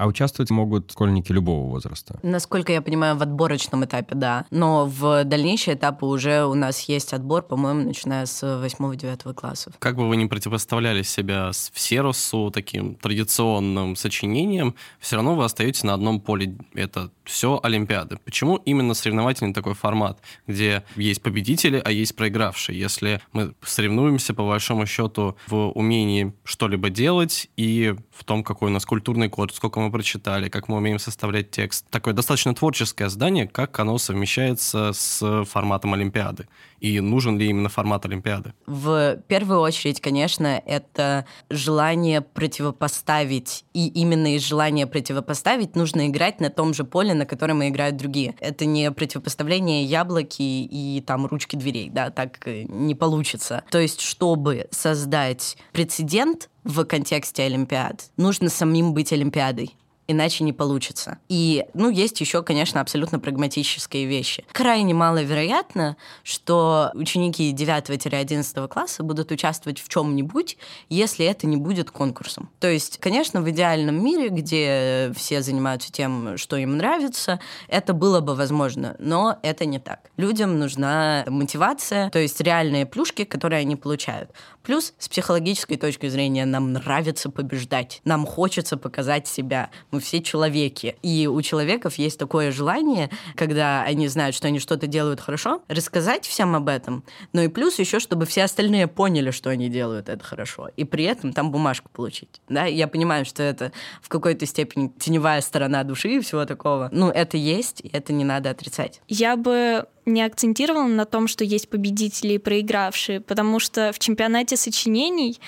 А 0.01 0.07
участвовать 0.07 0.49
могут 0.49 0.93
школьники 0.93 1.31
любого 1.31 1.69
возраста? 1.69 2.19
Насколько 2.23 2.73
я 2.73 2.81
понимаю, 2.81 3.17
в 3.17 3.23
отборочном 3.23 3.85
этапе, 3.85 4.15
да. 4.15 4.47
Но 4.51 4.87
в 4.87 5.25
дальнейшие 5.25 5.75
этапы 5.77 6.07
уже 6.07 6.47
у 6.47 6.55
нас 6.55 6.81
есть 6.89 7.13
отбор, 7.13 7.43
по-моему, 7.43 7.83
начиная 7.83 8.25
с 8.25 8.43
8-9 8.43 9.35
классов. 9.35 9.75
Как 9.79 9.97
бы 9.97 10.09
вы 10.09 10.17
ни 10.17 10.25
противоставляли 10.25 11.03
себя 11.03 11.53
с 11.53 11.71
Серусу, 11.75 12.51
таким 12.51 12.95
традиционным 12.95 13.95
сочинением, 13.95 14.75
все 15.01 15.17
равно 15.17 15.35
вы 15.37 15.45
остаетесь 15.45 15.85
на 15.85 15.93
одном 15.93 16.23
поле. 16.23 16.57
Это 16.73 17.11
все 17.25 17.61
Олимпиады. 17.63 18.17
Почему 18.25 18.57
именно 18.57 18.95
соревновательный 18.95 19.53
такой 19.53 19.75
формат, 19.75 20.19
где 20.47 20.83
есть 20.97 21.21
победители, 21.21 21.79
а 21.85 21.91
есть 21.91 22.17
проигравшие? 22.17 22.79
Если 22.81 23.21
мы 23.35 23.53
соревнуемся, 23.63 24.33
по 24.33 24.47
большому 24.47 24.87
счету, 24.87 25.37
в 25.47 25.69
умении 25.73 26.33
что-либо 26.45 26.89
делать 26.89 27.51
и 27.59 27.95
в 28.11 28.25
том, 28.25 28.43
какой 28.43 28.71
у 28.71 28.73
нас 28.73 28.87
культурный 28.87 29.29
код, 29.29 29.55
сколько 29.55 29.79
мы 29.81 29.90
прочитали, 29.91 30.49
как 30.49 30.69
мы 30.69 30.77
умеем 30.77 30.99
составлять 30.99 31.51
текст. 31.51 31.87
Такое 31.91 32.15
достаточно 32.15 32.55
творческое 32.55 33.09
здание, 33.09 33.47
как 33.47 33.79
оно 33.79 33.99
совмещается 33.99 34.93
с 34.93 35.45
форматом 35.45 35.95
Олимпиады. 35.95 36.47
И 36.81 37.01
нужен 37.01 37.39
ли 37.39 37.49
именно 37.49 37.69
формат 37.69 38.05
Олимпиады? 38.07 38.55
В 38.67 39.17
первую 39.29 39.61
очередь, 39.61 40.01
конечно, 40.01 40.63
это 40.65 41.27
желание 41.51 42.21
противопоставить. 42.21 43.65
И 43.75 43.89
именно 43.89 44.35
из 44.35 44.43
желания 44.43 44.87
противопоставить 44.87 45.77
нужно 45.77 46.09
играть 46.09 46.41
на 46.41 46.51
том 46.51 46.75
же 46.75 46.85
поле, 46.85 47.15
на 47.15 47.27
котором 47.27 47.67
играют 47.67 47.97
другие. 47.97 48.35
Это 48.41 48.65
не 48.65 48.91
противопоставление 48.91 49.85
яблоки 49.85 50.43
и 50.43 51.03
там 51.07 51.27
ручки 51.27 51.57
дверей, 51.57 51.91
да, 51.91 52.11
так 52.11 52.39
не 52.47 52.95
получится. 52.95 53.63
То 53.71 53.79
есть, 53.79 54.01
чтобы 54.01 54.69
создать 54.71 55.57
прецедент, 55.73 56.49
в 56.65 56.85
контексте 56.85 57.45
Олимпиад. 57.45 58.11
Нужно 58.17 58.49
самим 58.49 58.93
быть 58.93 59.13
Олимпиадой 59.13 59.77
иначе 60.11 60.45
не 60.45 60.53
получится. 60.53 61.19
И, 61.29 61.67
ну, 61.75 61.91
есть 61.91 62.21
еще, 62.21 62.43
конечно, 62.43 62.81
абсолютно 62.81 63.19
прагматические 63.19 64.07
вещи. 64.07 64.45
Крайне 64.53 64.95
маловероятно, 64.95 65.97
что 66.23 66.91
ученики 66.95 67.53
9-11 67.53 68.69
класса 68.69 69.03
будут 69.03 69.31
участвовать 69.31 69.81
в 69.81 69.89
чем-нибудь, 69.89 70.57
если 70.89 71.27
это 71.27 71.47
не 71.47 71.57
будет 71.57 71.91
конкурсом. 71.91 72.51
То 72.59 72.69
есть, 72.69 72.99
конечно, 72.99 73.41
в 73.41 73.51
идеальном 73.51 74.03
мире, 74.03 74.29
где 74.29 75.13
все 75.17 75.43
занимаются 75.43 75.93
тем, 75.93 76.37
что 76.37 76.57
им 76.57 76.77
нравится, 76.77 77.41
это 77.69 77.93
было 77.93 78.21
бы 78.21 78.35
возможно, 78.35 78.97
но 78.99 79.39
это 79.43 79.65
не 79.65 79.79
так. 79.79 80.11
Людям 80.17 80.59
нужна 80.59 81.25
мотивация, 81.29 82.11
то 82.11 82.19
есть 82.19 82.41
реальные 82.41 82.87
плюшки, 82.87 83.25
которые 83.25 83.61
они 83.61 83.77
получают. 83.77 84.31
Плюс 84.63 84.93
с 84.99 85.09
психологической 85.09 85.77
точки 85.77 86.09
зрения 86.09 86.45
нам 86.45 86.73
нравится 86.73 87.31
побеждать, 87.31 88.01
нам 88.05 88.27
хочется 88.27 88.77
показать 88.77 89.27
себя. 89.27 89.71
Мы 89.91 90.00
все 90.01 90.23
человеки. 90.23 90.97
И 91.03 91.27
у 91.27 91.41
человеков 91.43 91.97
есть 91.97 92.19
такое 92.19 92.51
желание, 92.53 93.11
когда 93.37 93.83
они 93.83 94.09
знают, 94.09 94.35
что 94.35 94.49
они 94.49 94.59
что-то 94.59 94.87
делают 94.87 95.21
хорошо, 95.21 95.63
рассказать 95.69 96.27
всем 96.27 96.55
об 96.55 96.69
этом. 96.69 97.05
Но 97.33 97.43
и 97.43 97.49
плюс 97.49 97.79
еще, 97.79 97.99
чтобы 98.01 98.27
все 98.27 98.45
остальные 98.45 98.87
поняли, 98.87 99.31
что 99.31 99.51
они 99.51 99.69
делают 99.69 100.09
это 100.09 100.25
хорошо. 100.25 100.69
И 100.77 100.85
при 100.85 101.05
этом 101.05 101.33
там 101.33 101.51
бумажку 101.51 101.89
получить. 101.93 102.41
Да? 102.49 102.65
Я 102.67 102.89
понимаю, 102.89 103.25
что 103.25 103.43
это 103.43 103.73
в 104.03 104.09
какой-то 104.09 104.47
степени 104.47 104.93
теневая 104.99 105.41
сторона 105.41 105.85
души 105.85 106.17
и 106.17 106.21
всего 106.21 106.45
такого. 106.45 106.89
Ну, 106.93 107.11
это 107.11 107.37
есть, 107.37 107.81
и 107.83 107.91
это 107.93 108.13
не 108.13 108.25
надо 108.25 108.51
отрицать. 108.51 109.01
Я 109.09 109.37
бы 109.37 109.87
не 110.07 110.23
акцентировала 110.23 110.87
на 110.87 111.05
том, 111.05 111.29
что 111.29 111.45
есть 111.45 111.69
победители 111.69 112.35
и 112.35 112.39
проигравшие, 112.39 113.21
потому 113.21 113.61
что 113.61 113.93
в 113.93 113.99
чемпионате 113.99 114.57
сочинений 114.57 115.39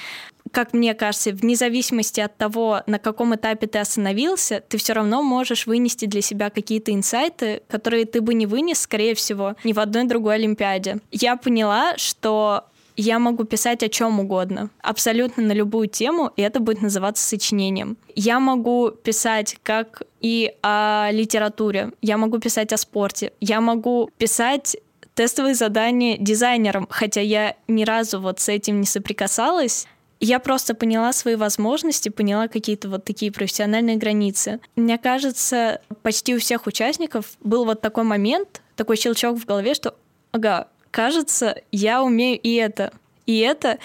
как 0.53 0.75
мне 0.75 0.95
кажется, 0.95 1.33
вне 1.33 1.57
зависимости 1.57 2.21
от 2.21 2.37
того, 2.37 2.83
на 2.87 2.99
каком 2.99 3.35
этапе 3.35 3.67
ты 3.67 3.79
остановился, 3.79 4.63
ты 4.69 4.77
все 4.77 4.93
равно 4.93 5.23
можешь 5.23 5.67
вынести 5.67 6.05
для 6.05 6.21
себя 6.21 6.51
какие-то 6.51 6.93
инсайты, 6.93 7.63
которые 7.69 8.05
ты 8.05 8.21
бы 8.21 8.35
не 8.35 8.47
вынес, 8.47 8.81
скорее 8.81 9.15
всего, 9.15 9.57
ни 9.65 9.73
в 9.73 9.81
одной 9.81 10.05
другой 10.05 10.37
Олимпиаде. 10.37 10.99
Я 11.11 11.37
поняла, 11.37 11.97
что 11.97 12.67
я 12.97 13.19
могу 13.19 13.45
писать 13.45 13.83
о 13.83 13.89
чем 13.89 14.21
угодно, 14.21 14.69
абсолютно 14.83 15.43
на 15.43 15.53
любую 15.53 15.89
тему, 15.89 16.31
и 16.37 16.43
это 16.43 16.61
будет 16.61 16.83
называться 16.83 17.27
сочинением. 17.27 17.97
Я 18.15 18.39
могу 18.39 18.91
писать 18.91 19.57
как 19.63 20.03
и 20.21 20.53
о 20.63 21.09
литературе, 21.11 21.93
я 22.03 22.19
могу 22.19 22.39
писать 22.39 22.73
о 22.73 22.77
спорте, 22.77 23.33
я 23.41 23.61
могу 23.61 24.11
писать 24.19 24.77
тестовые 25.15 25.55
задания 25.55 26.17
дизайнерам, 26.19 26.87
хотя 26.91 27.21
я 27.21 27.57
ни 27.69 27.85
разу 27.85 28.21
вот 28.21 28.41
с 28.41 28.49
этим 28.49 28.81
не 28.81 28.87
соприкасалась, 28.87 29.87
я 30.25 30.39
просто 30.39 30.75
поняла 30.75 31.13
свои 31.13 31.35
возможности, 31.35 32.09
поняла 32.09 32.47
какие-то 32.47 32.89
вот 32.89 33.05
такие 33.05 33.33
профессиональные 33.33 33.97
границы. 33.97 34.61
Мне 34.77 34.97
кажется, 34.97 35.81
почти 36.03 36.37
у 36.37 36.39
всех 36.39 36.69
участников 36.69 37.27
был 37.41 37.65
вот 37.65 37.81
такой 37.81 38.05
момент, 38.05 38.63
такой 38.77 38.97
щелчок 38.97 39.37
в 39.37 39.45
голове, 39.45 39.75
что, 39.75 39.97
ага, 40.31 40.69
кажется, 40.93 41.61
я 41.73 42.05
умею 42.05 42.39
и 42.41 42.55
это, 42.55 42.93
и 43.27 43.41
это. 43.41 43.79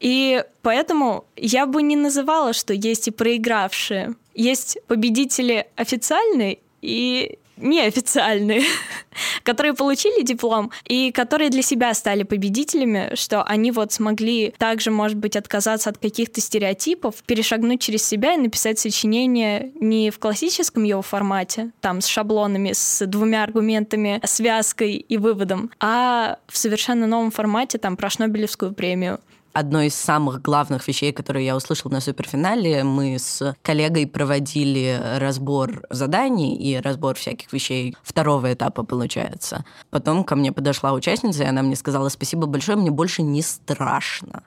И 0.00 0.44
поэтому 0.60 1.24
я 1.34 1.64
бы 1.64 1.82
не 1.82 1.96
называла, 1.96 2.52
что 2.52 2.74
есть 2.74 3.08
и 3.08 3.10
проигравшие. 3.10 4.14
Есть 4.34 4.76
победители 4.86 5.66
официальные 5.76 6.58
и 6.82 7.38
неофициальные, 7.60 8.62
которые 9.42 9.74
получили 9.74 10.22
диплом 10.22 10.70
и 10.86 11.12
которые 11.12 11.50
для 11.50 11.62
себя 11.62 11.94
стали 11.94 12.22
победителями, 12.22 13.14
что 13.14 13.42
они 13.42 13.70
вот 13.72 13.92
смогли 13.92 14.54
также, 14.58 14.90
может 14.90 15.16
быть, 15.16 15.36
отказаться 15.36 15.90
от 15.90 15.98
каких-то 15.98 16.40
стереотипов, 16.40 17.16
перешагнуть 17.26 17.80
через 17.80 18.04
себя 18.04 18.34
и 18.34 18.38
написать 18.38 18.78
сочинение 18.78 19.72
не 19.80 20.10
в 20.10 20.18
классическом 20.18 20.84
его 20.84 21.02
формате, 21.02 21.70
там 21.80 22.00
с 22.00 22.06
шаблонами, 22.06 22.72
с 22.72 23.06
двумя 23.06 23.42
аргументами, 23.42 24.20
связкой 24.24 24.94
и 24.94 25.16
выводом, 25.16 25.70
а 25.80 26.38
в 26.46 26.56
совершенно 26.56 27.06
новом 27.06 27.30
формате, 27.30 27.78
там, 27.78 27.96
про 27.96 28.10
Шнобелевскую 28.10 28.72
премию 28.72 29.20
одной 29.52 29.86
из 29.86 29.94
самых 29.94 30.42
главных 30.42 30.86
вещей, 30.88 31.12
которые 31.12 31.46
я 31.46 31.56
услышала 31.56 31.92
на 31.92 32.00
суперфинале, 32.00 32.84
мы 32.84 33.18
с 33.18 33.54
коллегой 33.62 34.06
проводили 34.06 35.00
разбор 35.18 35.82
заданий 35.90 36.56
и 36.56 36.76
разбор 36.76 37.16
всяких 37.16 37.52
вещей 37.52 37.96
второго 38.02 38.52
этапа, 38.52 38.84
получается. 38.84 39.64
Потом 39.90 40.24
ко 40.24 40.36
мне 40.36 40.52
подошла 40.52 40.92
участница, 40.92 41.44
и 41.44 41.46
она 41.46 41.62
мне 41.62 41.76
сказала, 41.76 42.08
спасибо 42.08 42.46
большое, 42.46 42.78
мне 42.78 42.90
больше 42.90 43.22
не 43.22 43.42
страшно. 43.42 44.44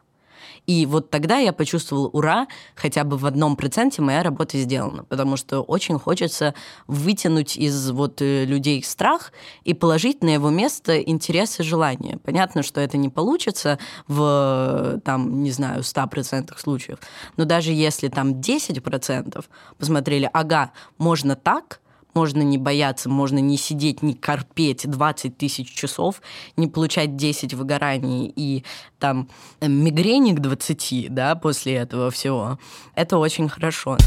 И 0.66 0.86
вот 0.86 1.10
тогда 1.10 1.38
я 1.38 1.52
почувствовала, 1.52 2.08
ура, 2.08 2.48
хотя 2.76 3.04
бы 3.04 3.18
в 3.18 3.26
одном 3.26 3.56
проценте 3.56 4.02
моя 4.02 4.24
работа 4.24 4.58
сделана, 4.58 5.04
потому 5.04 5.38
что 5.38 5.62
очень 5.62 6.00
хочется 6.00 6.54
вытянуть 6.88 7.58
из 7.58 7.92
вот 7.92 8.22
э, 8.22 8.46
людей 8.46 8.82
страх 8.84 9.34
и 9.64 9.74
положить 9.74 10.24
на 10.24 10.30
его 10.30 10.50
место 10.50 11.02
интерес 11.02 11.60
и 11.60 11.64
желание. 11.64 12.18
Понятно, 12.18 12.64
что 12.64 12.80
это 12.80 12.98
не 12.98 13.10
получится 13.10 13.78
в, 14.08 15.02
там, 15.04 15.44
не 15.44 15.52
знаю, 15.52 15.82
100% 15.82 16.58
случаев, 16.58 17.00
но 17.36 17.46
даже 17.46 17.72
если 17.72 18.08
там 18.08 18.40
10% 18.40 19.44
посмотрели, 19.78 20.30
ага, 20.32 20.72
можно 20.98 21.36
так, 21.36 21.82
можно 22.14 22.42
не 22.42 22.58
бояться, 22.58 23.10
можно 23.10 23.40
не 23.40 23.58
сидеть, 23.58 24.02
не 24.04 24.14
корпеть 24.14 24.90
20 24.90 25.38
тысяч 25.38 25.74
часов, 25.74 26.22
не 26.58 26.68
получать 26.68 27.16
10 27.16 27.54
выгораний 27.54 28.32
и 28.36 28.64
там 29.00 29.30
э, 29.60 29.68
мигрени 29.68 30.34
к 30.34 30.40
20, 30.40 31.14
да, 31.14 31.36
после 31.36 31.74
этого 31.74 32.12
всего. 32.12 32.60
Это 32.96 33.18
очень 33.18 33.50
хорошо. 33.50 33.98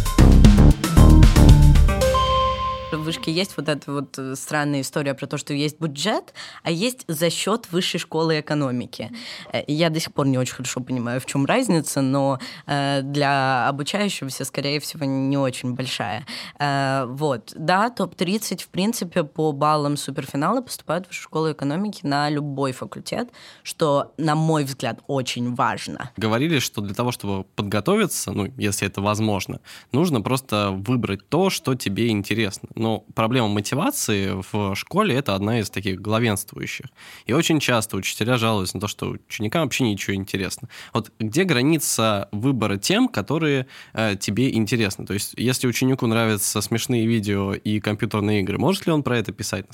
В 2.93 2.99
вышке 2.99 3.33
есть 3.33 3.57
вот 3.57 3.69
эта 3.69 3.93
вот 3.93 4.17
э, 4.17 4.37
странная 4.37 4.83
история 4.83 5.15
про 5.15 5.27
то, 5.27 5.39
что 5.39 5.53
есть 5.53 5.81
бюджет, 5.81 6.33
а 6.63 6.71
есть 6.71 7.05
за 7.09 7.31
счет 7.31 7.67
высшей 7.73 7.99
школы 7.99 8.39
экономики. 8.39 9.11
Э, 9.53 9.63
я 9.67 9.91
до 9.91 9.99
сих 9.99 10.13
пор 10.13 10.29
не 10.29 10.39
очень 10.39 10.55
хорошо 10.55 10.81
понимаю, 10.81 11.21
в 11.21 11.27
чем 11.27 11.47
разница, 11.47 12.01
но 12.01 12.39
э, 12.67 13.01
для 13.03 13.69
обучающегося, 13.69 14.45
скорее 14.45 14.79
всего, 14.79 15.05
не 15.05 15.37
очень 15.37 15.75
большая. 15.75 16.25
Вот. 16.61 17.53
Да, 17.57 17.91
топ-30, 17.91 18.63
в 18.63 18.69
принципе, 18.69 19.25
по 19.25 19.51
баллам 19.51 19.97
суперфинала 19.97 20.61
поступают 20.61 21.07
в 21.07 21.09
высшую 21.09 21.25
школу 21.25 21.53
экономики 21.53 22.01
на 22.05 22.31
любой 22.31 22.71
факультет, 22.71 23.31
что, 23.65 24.13
на 24.17 24.37
мой 24.37 24.63
взгляд, 24.63 25.01
очень 25.09 25.55
важно. 25.57 26.13
Говорили, 26.17 26.61
что 26.61 26.81
для 26.83 26.95
того, 26.95 27.11
чтобы 27.11 27.45
подготовиться, 27.57 28.31
ну, 28.31 28.53
если 28.57 28.87
это 28.87 29.01
возможно, 29.01 29.61
нужно 29.91 30.21
просто 30.21 30.71
выбрать 30.71 31.29
то, 31.29 31.51
что 31.51 31.75
тебе 31.75 32.11
интересно. 32.11 32.69
Но 32.77 33.01
проблема 33.15 33.49
мотивации 33.49 34.33
в 34.53 34.75
школе— 34.75 35.15
это 35.17 35.35
одна 35.35 35.61
из 35.61 35.71
таких 35.71 36.01
главенствующих. 36.01 36.87
И 37.25 37.33
очень 37.33 37.59
часто 37.59 37.97
учителя 37.97 38.37
жалуются 38.37 38.77
на 38.77 38.83
то, 38.83 38.89
что 38.89 39.17
ученикам 39.29 39.63
вообще 39.63 39.85
ничего 39.85 40.15
интересно. 40.15 40.69
Вот 40.93 41.11
где 41.19 41.45
граница 41.45 42.29
выбора 42.33 42.77
тем, 42.77 43.09
которые 43.09 43.67
э, 43.95 44.17
тебе 44.17 44.55
интересны? 44.55 45.07
То 45.07 45.15
есть 45.15 45.35
если 45.37 45.67
ученику 45.67 46.07
нравятся 46.07 46.61
смешные 46.61 47.07
видео 47.07 47.55
и 47.55 47.81
компьютерные 47.81 48.41
игры, 48.41 48.59
может 48.59 48.87
ли 48.87 48.93
он 48.93 49.03
про 49.03 49.19
это 49.19 49.33
писать? 49.33 49.67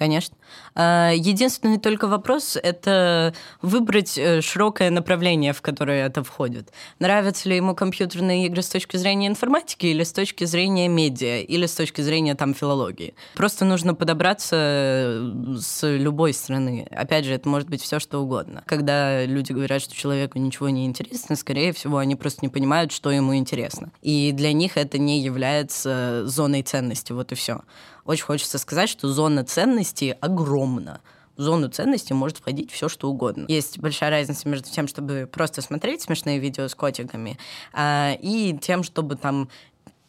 Конечно. 0.00 0.34
А, 0.74 1.12
единственный 1.14 1.78
только 1.78 2.06
вопрос— 2.06 2.56
это 2.62 3.34
выбрать 3.60 4.16
э, 4.16 4.40
широкое 4.40 4.88
направление, 4.88 5.52
в 5.52 5.60
которое 5.60 6.06
это 6.06 6.24
входит. 6.24 6.72
Нравятся 7.00 7.50
ли 7.50 7.56
ему 7.56 7.74
компьютерные 7.74 8.46
игры 8.46 8.62
с 8.62 8.70
точки 8.70 8.96
зрения 8.96 9.26
информатики 9.26 9.84
или 9.84 10.02
с 10.02 10.14
точки 10.14 10.44
зрения 10.44 10.88
медиа, 10.88 11.42
или 11.42 11.66
с 11.66 11.74
точки 11.74 12.00
зрения 12.00 12.34
там 12.34 12.54
филологии. 12.54 13.12
Просто 13.34 13.66
нужно 13.66 13.94
подобраться 13.94 14.56
э, 14.56 15.56
с 15.60 15.86
любой 15.86 16.32
стороны. 16.32 16.88
Опять 16.90 17.26
же, 17.26 17.34
это 17.34 17.46
может 17.46 17.68
быть 17.68 17.82
все 17.82 17.98
что 17.98 18.20
угодно. 18.20 18.62
Когда 18.64 19.26
люди 19.26 19.52
говорят, 19.52 19.82
что 19.82 19.94
человеку 19.94 20.38
ничего 20.38 20.70
не 20.70 20.86
интересно, 20.86 21.36
скорее 21.36 21.74
всего, 21.74 21.98
они 21.98 22.16
просто 22.16 22.38
не 22.40 22.48
понимают, 22.48 22.90
что 22.90 23.10
ему 23.10 23.36
интересно. 23.36 23.92
И 24.00 24.32
для 24.32 24.54
них 24.54 24.78
это 24.78 24.96
не 24.96 25.20
является 25.20 26.22
зоной 26.24 26.62
ценности, 26.62 27.12
вот 27.12 27.32
и 27.32 27.34
все. 27.34 27.60
Очень 28.10 28.24
хочется 28.24 28.58
сказать, 28.58 28.88
что 28.88 29.08
зона 29.08 29.44
ценностей 29.44 30.16
огромна 30.20 31.00
в 31.36 31.42
зону 31.42 31.68
ценностей 31.68 32.12
может 32.12 32.38
входить 32.38 32.72
все, 32.72 32.88
что 32.88 33.08
угодно. 33.08 33.44
Есть 33.46 33.78
большая 33.78 34.10
разница 34.10 34.48
между 34.48 34.68
тем, 34.68 34.88
чтобы 34.88 35.28
просто 35.30 35.62
смотреть 35.62 36.02
смешные 36.02 36.40
видео 36.40 36.66
с 36.66 36.74
котиками, 36.74 37.38
а, 37.72 38.16
и 38.20 38.58
тем, 38.60 38.82
чтобы 38.82 39.14
там 39.14 39.48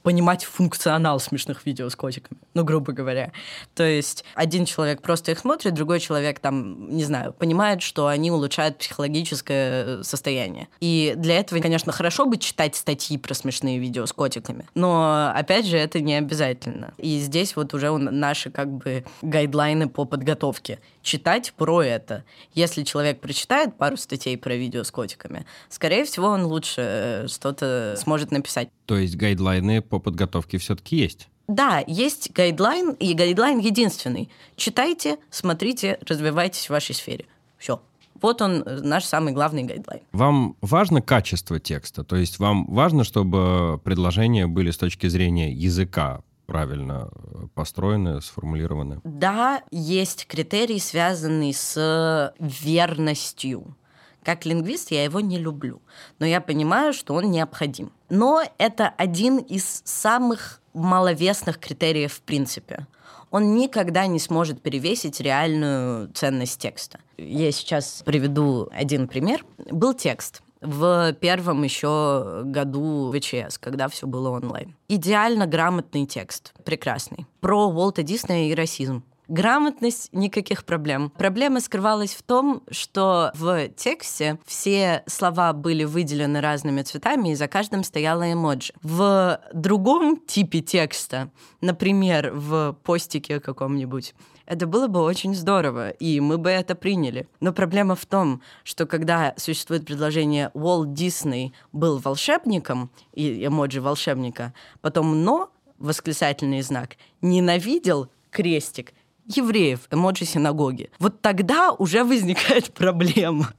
понимать 0.04 0.44
функционал 0.44 1.20
смешных 1.20 1.66
видео 1.66 1.90
с 1.90 1.96
котиками, 1.96 2.40
ну, 2.54 2.64
грубо 2.64 2.92
говоря. 2.92 3.32
То 3.76 3.84
есть 3.84 4.24
один 4.36 4.66
человек 4.66 5.02
просто 5.02 5.32
их 5.32 5.40
смотрит, 5.40 5.74
другой 5.74 6.00
человек 6.00 6.40
там, 6.40 6.90
не 6.90 7.04
знаю, 7.04 7.34
понимает, 7.34 7.82
что 7.82 8.08
они 8.08 8.32
улучшают 8.32 8.78
психологическое 8.78 10.00
э, 10.00 10.04
состояние. 10.04 10.68
И 10.80 11.14
для 11.16 11.40
этого, 11.40 11.60
конечно, 11.60 11.92
хорошо 11.92 12.26
бы 12.26 12.38
читать 12.38 12.76
статьи 12.76 13.18
про 13.18 13.34
смешные 13.34 13.80
видео 13.80 14.06
с 14.06 14.14
котиками, 14.14 14.66
но, 14.76 15.32
опять 15.36 15.66
же, 15.66 15.78
это 15.78 16.00
не 16.00 16.16
обязательно. 16.16 16.94
И 16.98 17.20
здесь 17.20 17.56
вот 17.56 17.74
уже 17.74 17.92
наши 17.98 18.50
как 18.50 18.70
бы 18.70 19.04
гайдлайны 19.22 19.90
по 19.90 20.06
подготовке. 20.06 20.80
Читать 21.02 21.54
про 21.58 21.82
это. 21.82 22.24
Если 22.54 22.84
человек 22.84 23.22
прочитает 23.22 23.78
пару 23.78 23.98
статей 23.98 24.38
про 24.38 24.56
видео 24.56 24.84
с 24.84 24.92
котиками, 24.92 25.46
скорее 25.70 26.06
всего, 26.06 26.28
он 26.28 26.46
лучше 26.46 26.82
э, 26.82 27.28
что-то 27.28 27.96
сможет 27.98 28.32
написать. 28.32 28.70
То 28.86 28.98
есть 28.98 29.16
guideline 29.16 29.75
ы 29.75 29.82
по 29.82 30.00
подготовке 30.00 30.58
все-таки 30.58 30.96
есть? 30.96 31.28
Да, 31.48 31.84
есть 31.86 32.32
guideline, 32.32 32.92
и 32.92 33.14
guideline 33.14 33.60
единственный. 33.60 34.30
Читайте, 34.56 35.18
смотрите, 35.30 36.00
развивайтесь 36.08 36.68
в 36.68 36.70
вашей 36.70 36.96
сфере. 36.96 37.26
Все. 37.58 37.82
Вот 38.22 38.42
он, 38.42 38.62
э, 38.62 38.80
наш 38.82 39.06
самый 39.06 39.34
главный 39.34 39.64
guideline. 39.64 40.02
Вам 40.12 40.56
важно 40.62 41.02
качество 41.02 41.60
текста? 41.60 42.04
То 42.04 42.16
есть 42.16 42.40
вам 42.40 42.66
важно, 42.68 43.04
чтобы 43.04 43.82
предложения 43.84 44.48
были 44.48 44.72
с 44.72 44.78
точки 44.78 45.08
зрения 45.08 45.52
языка 45.52 46.22
правильно 46.52 47.10
э, 47.14 47.48
построены, 47.56 48.22
сформулированы? 48.22 49.00
Да, 49.06 49.64
есть 49.72 50.28
критерий, 50.28 50.80
связанный 50.80 51.54
с 51.54 52.34
верностью. 52.40 53.78
Как 54.24 54.46
лингвист 54.46 54.92
я 54.92 55.06
его 55.06 55.22
не 55.22 55.40
люблю, 55.40 55.82
но 56.20 56.26
я 56.26 56.42
понимаю, 56.42 56.94
что 56.94 57.14
он 57.14 57.32
необходим. 57.32 57.92
Но 58.10 58.44
это 58.58 58.90
один 58.98 59.38
из 59.38 59.82
самых 59.86 60.62
маловесных 60.74 61.58
критериев 61.58 62.14
в 62.14 62.22
принципе. 62.22 62.86
Он 63.32 63.56
никогда 63.56 64.08
не 64.08 64.20
сможет 64.20 64.62
перевесить 64.62 65.22
реальную 65.22 66.10
ценность 66.10 66.60
текста. 66.60 67.00
Я 67.18 67.52
сейчас 67.54 68.04
приведу 68.06 68.68
один 68.74 69.08
пример. 69.08 69.46
Был 69.72 69.94
текст 69.94 70.44
в 70.62 71.14
первом 71.14 71.64
еще 71.64 72.42
году 72.46 73.12
ВЧС, 73.12 73.58
когда 73.58 73.88
все 73.88 74.08
было 74.08 74.30
онлайн. 74.30 74.76
Идеально 74.88 75.48
грамотный 75.48 76.06
текст, 76.06 76.54
прекрасный. 76.64 77.26
Про 77.40 77.68
Уолта 77.68 78.04
Диснея 78.04 78.52
и 78.52 78.56
расизм. 78.56 79.04
Грамотность— 79.28 80.10
никаких 80.12 80.66
проблем. 80.66 81.10
Проблема 81.10 81.62
скрывалась 81.62 82.14
в 82.14 82.22
том, 82.22 82.64
что 82.70 83.32
в 83.34 83.70
тексте 83.70 84.40
все 84.46 85.04
слова 85.08 85.54
были 85.54 85.86
выделены 85.86 86.42
разными 86.42 86.82
цветами, 86.82 87.30
и 87.30 87.36
за 87.36 87.48
каждым 87.48 87.86
стояла 87.86 88.34
эмоджи. 88.34 88.74
В 88.84 89.40
другом 89.54 90.18
типе 90.18 90.60
текста, 90.60 91.32
например, 91.62 92.34
в 92.34 92.78
постике 92.84 93.40
каком-нибудь, 93.40 94.16
это 94.52 94.68
было 94.68 94.88
бы 94.88 95.02
очень 95.02 95.34
здорово, 95.34 95.92
и 95.92 96.20
мы 96.20 96.38
бы 96.38 96.50
это 96.50 96.76
приняли. 96.76 97.26
Но 97.40 97.54
проблема 97.54 97.96
в 97.96 98.06
том, 98.06 98.42
что 98.66 98.86
когда 98.86 99.34
существует 99.38 99.86
предложение 99.86 100.52
«Уолт 100.54 100.94
Дисней 100.94 101.54
был 101.72 102.00
волшебником» 102.00 102.92
и 103.14 103.46
эмоджи 103.46 103.80
волшебника, 103.80 104.54
потом 104.82 105.24
«но» 105.24 105.52
восклицательный 105.80 106.62
знак, 106.64 106.98
ненавидел 107.22 108.10
крестик, 108.30 108.94
евреев, 109.26 109.88
эмоджи 109.90 110.26
синагоги. 110.26 110.92
Вот 111.00 111.22
тогда 111.22 111.72
уже 111.72 112.04
возникает 112.04 112.74
проблема. 112.74 113.54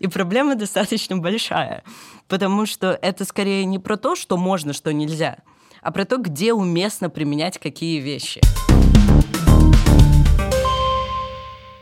И 0.00 0.06
проблема 0.06 0.54
достаточно 0.54 1.16
большая, 1.16 1.82
потому 2.28 2.66
что 2.66 2.98
это 3.00 3.24
скорее 3.24 3.64
не 3.64 3.78
про 3.78 3.96
то, 3.96 4.16
что 4.16 4.36
можно, 4.36 4.74
что 4.74 4.92
нельзя, 4.92 5.38
а 5.80 5.90
про 5.92 6.04
то, 6.04 6.18
где 6.18 6.52
уместно 6.52 7.08
применять 7.08 7.56
какие 7.56 8.00
вещи. 8.00 8.42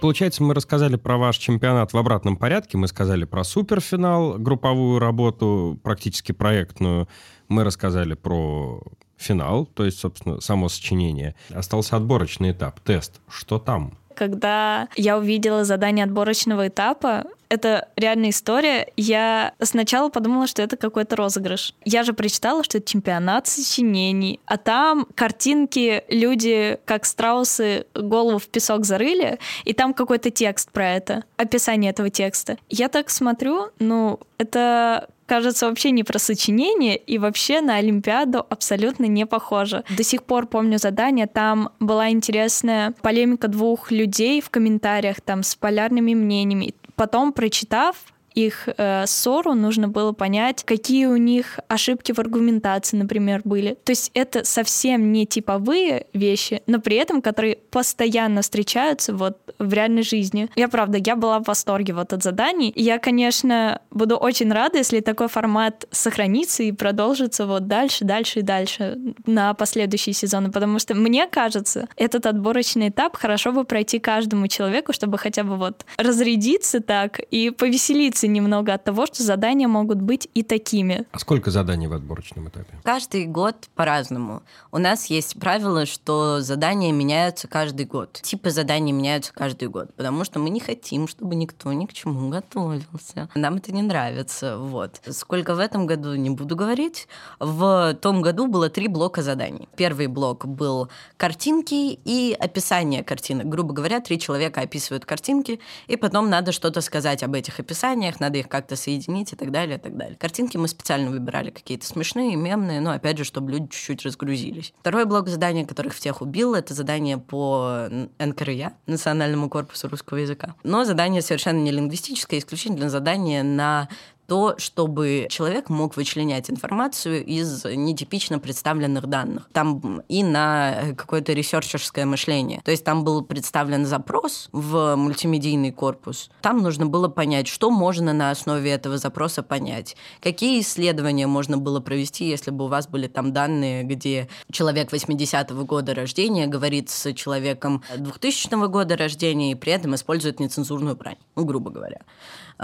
Получается, 0.02 0.42
мы 0.42 0.52
рассказали 0.52 0.96
про 0.96 1.16
ваш 1.16 1.36
чемпионат 1.36 1.92
в 1.92 1.96
обратном 1.96 2.36
порядке. 2.36 2.76
Мы 2.76 2.88
сказали 2.88 3.24
про 3.24 3.44
суперфинал, 3.44 4.36
групповую 4.36 4.98
работу, 4.98 5.78
практически 5.84 6.32
проектную. 6.32 7.08
Мы 7.46 7.62
рассказали 7.62 8.14
про 8.14 8.82
финал, 9.16 9.64
то 9.64 9.84
есть, 9.84 10.00
собственно, 10.00 10.40
само 10.40 10.68
сочинение. 10.68 11.36
Остался 11.50 11.96
отборочный 11.96 12.50
этап, 12.50 12.80
тест. 12.80 13.20
Что 13.28 13.60
там? 13.60 13.96
Когда 14.14 14.88
я 14.96 15.18
увидела 15.18 15.64
задание 15.64 16.05
отборочного 16.05 16.68
этапа, 16.68 17.25
это 17.53 17.88
реальная 17.96 18.31
история. 18.31 18.88
Я 18.96 19.53
сначала 19.61 20.09
подумала, 20.09 20.46
что 20.46 20.62
это 20.62 20.79
какой-то 20.79 21.16
розыгрыш. 21.16 21.75
Я 21.85 22.03
же 22.03 22.14
прочитала, 22.14 22.64
что 22.64 22.79
это 22.79 22.88
чемпионат 22.88 23.46
сочинений, 23.46 24.40
а 24.46 24.57
там 24.57 25.07
картинки, 25.14 26.03
люди, 26.09 26.79
как 26.87 27.05
страусы, 27.05 27.85
голову 27.94 28.38
в 28.38 28.48
песок 28.48 28.87
зарыли, 28.87 29.38
и 29.64 29.75
там 29.75 29.92
какой-то 29.92 30.31
текст 30.31 30.70
про 30.70 30.92
это, 30.92 31.25
описание 31.37 31.90
этого 31.90 32.09
текста. 32.09 32.57
Я 32.70 32.88
так 32.88 33.11
смотрю, 33.11 33.68
ну, 33.79 34.18
это 34.38 35.09
кажется 35.32 35.66
вообще 35.66 35.92
не 35.92 36.04
про 36.04 36.18
сочинение 36.18 36.94
и 36.94 37.16
вообще 37.16 37.62
на 37.62 37.76
Олимпиаду 37.76 38.44
абсолютно 38.50 39.06
не 39.06 39.24
похоже. 39.24 39.82
До 39.96 40.04
сих 40.04 40.24
пор 40.24 40.46
помню 40.46 40.76
задание, 40.76 41.26
там 41.26 41.70
была 41.80 42.10
интересная 42.10 42.92
полемика 43.00 43.48
двух 43.48 43.90
людей 43.90 44.42
в 44.42 44.50
комментариях 44.50 45.22
там 45.22 45.42
с 45.42 45.54
полярными 45.54 46.12
мнениями. 46.12 46.74
Потом, 46.96 47.32
прочитав, 47.32 47.96
их 48.34 48.68
э, 48.76 49.06
ссору, 49.06 49.54
нужно 49.54 49.88
было 49.88 50.12
понять, 50.12 50.64
какие 50.64 51.06
у 51.06 51.16
них 51.16 51.60
ошибки 51.68 52.12
в 52.12 52.18
аргументации, 52.18 52.96
например, 52.96 53.42
были. 53.44 53.76
То 53.84 53.92
есть 53.92 54.10
это 54.14 54.44
совсем 54.44 55.12
не 55.12 55.26
типовые 55.26 56.06
вещи, 56.12 56.62
но 56.66 56.80
при 56.80 56.96
этом, 56.96 57.22
которые 57.22 57.56
постоянно 57.70 58.42
встречаются 58.42 59.14
вот 59.14 59.38
в 59.58 59.72
реальной 59.72 60.02
жизни. 60.02 60.48
Я 60.56 60.68
правда, 60.68 60.98
я 61.04 61.16
была 61.16 61.40
в 61.40 61.44
восторге 61.44 61.94
вот 61.94 62.12
от 62.12 62.22
заданий. 62.22 62.72
Я, 62.74 62.98
конечно, 62.98 63.80
буду 63.90 64.16
очень 64.16 64.52
рада, 64.52 64.78
если 64.78 65.00
такой 65.00 65.28
формат 65.28 65.86
сохранится 65.90 66.62
и 66.62 66.72
продолжится 66.72 67.46
вот 67.46 67.66
дальше, 67.66 68.04
дальше 68.04 68.40
и 68.40 68.42
дальше 68.42 68.98
на 69.26 69.54
последующие 69.54 70.12
сезоны, 70.12 70.50
потому 70.50 70.78
что 70.78 70.94
мне 70.94 71.26
кажется, 71.26 71.88
этот 71.96 72.26
отборочный 72.26 72.88
этап 72.88 73.16
хорошо 73.16 73.52
бы 73.52 73.64
пройти 73.64 73.98
каждому 73.98 74.48
человеку, 74.48 74.92
чтобы 74.92 75.18
хотя 75.18 75.44
бы 75.44 75.56
вот 75.56 75.84
разрядиться 75.96 76.80
так 76.80 77.20
и 77.30 77.50
повеселиться 77.50 78.21
отстраниться 78.22 78.26
немного 78.26 78.74
от 78.74 78.85
того, 78.85 79.06
что 79.06 79.22
задания 79.22 79.68
могут 79.68 80.00
быть 80.00 80.28
и 80.35 80.42
такими. 80.42 81.04
А 81.12 81.18
сколько 81.18 81.50
заданий 81.50 81.88
в 81.88 81.92
отборочном 81.92 82.48
этапе? 82.48 82.74
Каждый 82.85 83.26
год 83.26 83.68
по-разному. 83.74 84.42
У 84.70 84.78
нас 84.78 85.11
есть 85.11 85.38
правило, 85.38 85.87
что 85.87 86.40
задания 86.40 86.92
меняются 86.92 87.48
каждый 87.48 87.87
год. 87.87 88.20
Типы 88.22 88.50
заданий 88.50 88.92
меняются 88.92 89.32
каждый 89.32 89.68
год, 89.68 89.94
потому 89.96 90.24
что 90.24 90.38
мы 90.38 90.50
не 90.50 90.61
хотим, 90.61 91.08
чтобы 91.08 91.35
никто 91.35 91.72
ни 91.72 91.87
к 91.87 91.92
чему 91.92 92.30
готовился. 92.30 93.28
Нам 93.35 93.56
это 93.56 93.72
не 93.72 93.82
нравится. 93.82 94.58
Вот. 94.58 95.00
Сколько 95.11 95.54
в 95.54 95.58
этом 95.58 95.87
году, 95.87 96.14
не 96.14 96.30
буду 96.30 96.56
говорить. 96.56 97.08
В 97.40 97.94
том 98.00 98.22
году 98.22 98.46
было 98.46 98.68
три 98.68 98.88
блока 98.88 99.22
заданий. 99.22 99.68
Первый 99.76 100.06
блок 100.06 100.46
был 100.46 100.88
картинки 101.16 101.98
и 102.04 102.37
описание 102.38 103.02
картинок. 103.02 103.48
Грубо 103.48 103.72
говоря, 103.74 104.00
три 104.00 104.18
человека 104.18 104.61
описывают 104.61 105.04
картинки, 105.04 105.61
и 105.88 105.96
потом 105.96 106.30
надо 106.30 106.52
что-то 106.52 106.80
сказать 106.80 107.22
об 107.22 107.35
этих 107.35 107.61
описаниях, 107.61 108.12
надо 108.20 108.38
их 108.38 108.48
как-то 108.48 108.77
соединить 108.77 109.33
и 109.33 109.37
так 109.37 109.51
далее, 109.51 109.79
и 109.79 109.81
так 109.81 109.96
далее. 109.96 110.16
Картинки 110.16 110.57
мы 110.57 110.68
специально 110.68 111.11
выбирали 111.11 111.51
какие-то 111.51 111.87
смешные, 111.87 112.37
мемные, 112.37 112.81
но 112.81 112.92
опять 112.92 113.18
же, 113.18 113.25
чтобы 113.25 113.53
люди 113.53 113.68
чуть-чуть 113.68 114.03
разгрузились. 114.05 114.72
Второй 114.81 115.05
блок 115.05 115.29
заданий, 115.29 115.64
которых 115.64 115.94
всех 115.94 116.22
убил, 116.22 116.55
это 116.55 116.75
задание 116.75 117.18
по 117.18 117.88
НКРЯ, 118.18 118.72
Национальному 118.87 119.48
корпусу 119.48 119.88
русского 119.88 120.18
языка. 120.18 120.55
Но 120.62 120.85
задание 120.85 121.22
совершенно 121.22 121.59
не 121.59 121.70
лингвистическое, 121.70 122.40
исключительно 122.40 122.88
задание 122.88 123.42
на 123.42 123.88
то, 124.26 124.54
чтобы 124.58 125.26
человек 125.30 125.68
мог 125.68 125.96
вычленять 125.96 126.50
информацию 126.50 127.24
из 127.24 127.64
нетипично 127.64 128.38
представленных 128.38 129.06
данных. 129.06 129.48
Там 129.52 130.02
и 130.08 130.22
на 130.22 130.94
какое-то 130.96 131.32
ресерчерское 131.32 132.06
мышление. 132.06 132.61
То 132.64 132.70
есть 132.70 132.85
там 132.85 133.04
был 133.04 133.22
представлен 133.22 133.85
запрос 133.85 134.48
в 134.52 134.96
мультимедийный 134.96 135.72
корпус. 135.72 136.30
Там 136.40 136.62
нужно 136.62 136.87
было 136.87 137.08
понять, 137.08 137.48
что 137.48 137.70
можно 137.70 138.12
на 138.12 138.30
основе 138.30 138.70
этого 138.70 138.98
запроса 138.98 139.42
понять. 139.42 139.96
Какие 140.20 140.61
исследования 140.61 141.26
можно 141.26 141.58
было 141.58 141.80
провести, 141.80 142.28
если 142.28 142.50
бы 142.50 142.64
у 142.64 142.68
вас 142.68 142.88
были 142.88 143.08
там 143.08 143.32
данные, 143.32 143.82
где 143.82 144.28
человек 144.50 144.92
80-го 144.92 145.64
года 145.64 145.94
рождения 145.94 146.46
говорит 146.46 146.90
с 146.90 147.12
человеком 147.14 147.82
2000 147.96 148.68
года 148.68 148.96
рождения 148.96 149.52
и 149.52 149.54
при 149.54 149.72
этом 149.72 149.94
использует 149.94 150.40
нецензурную 150.40 150.96
брань, 150.96 151.18
ну, 151.37 151.44
грубо 151.44 151.70
говоря. 151.70 152.00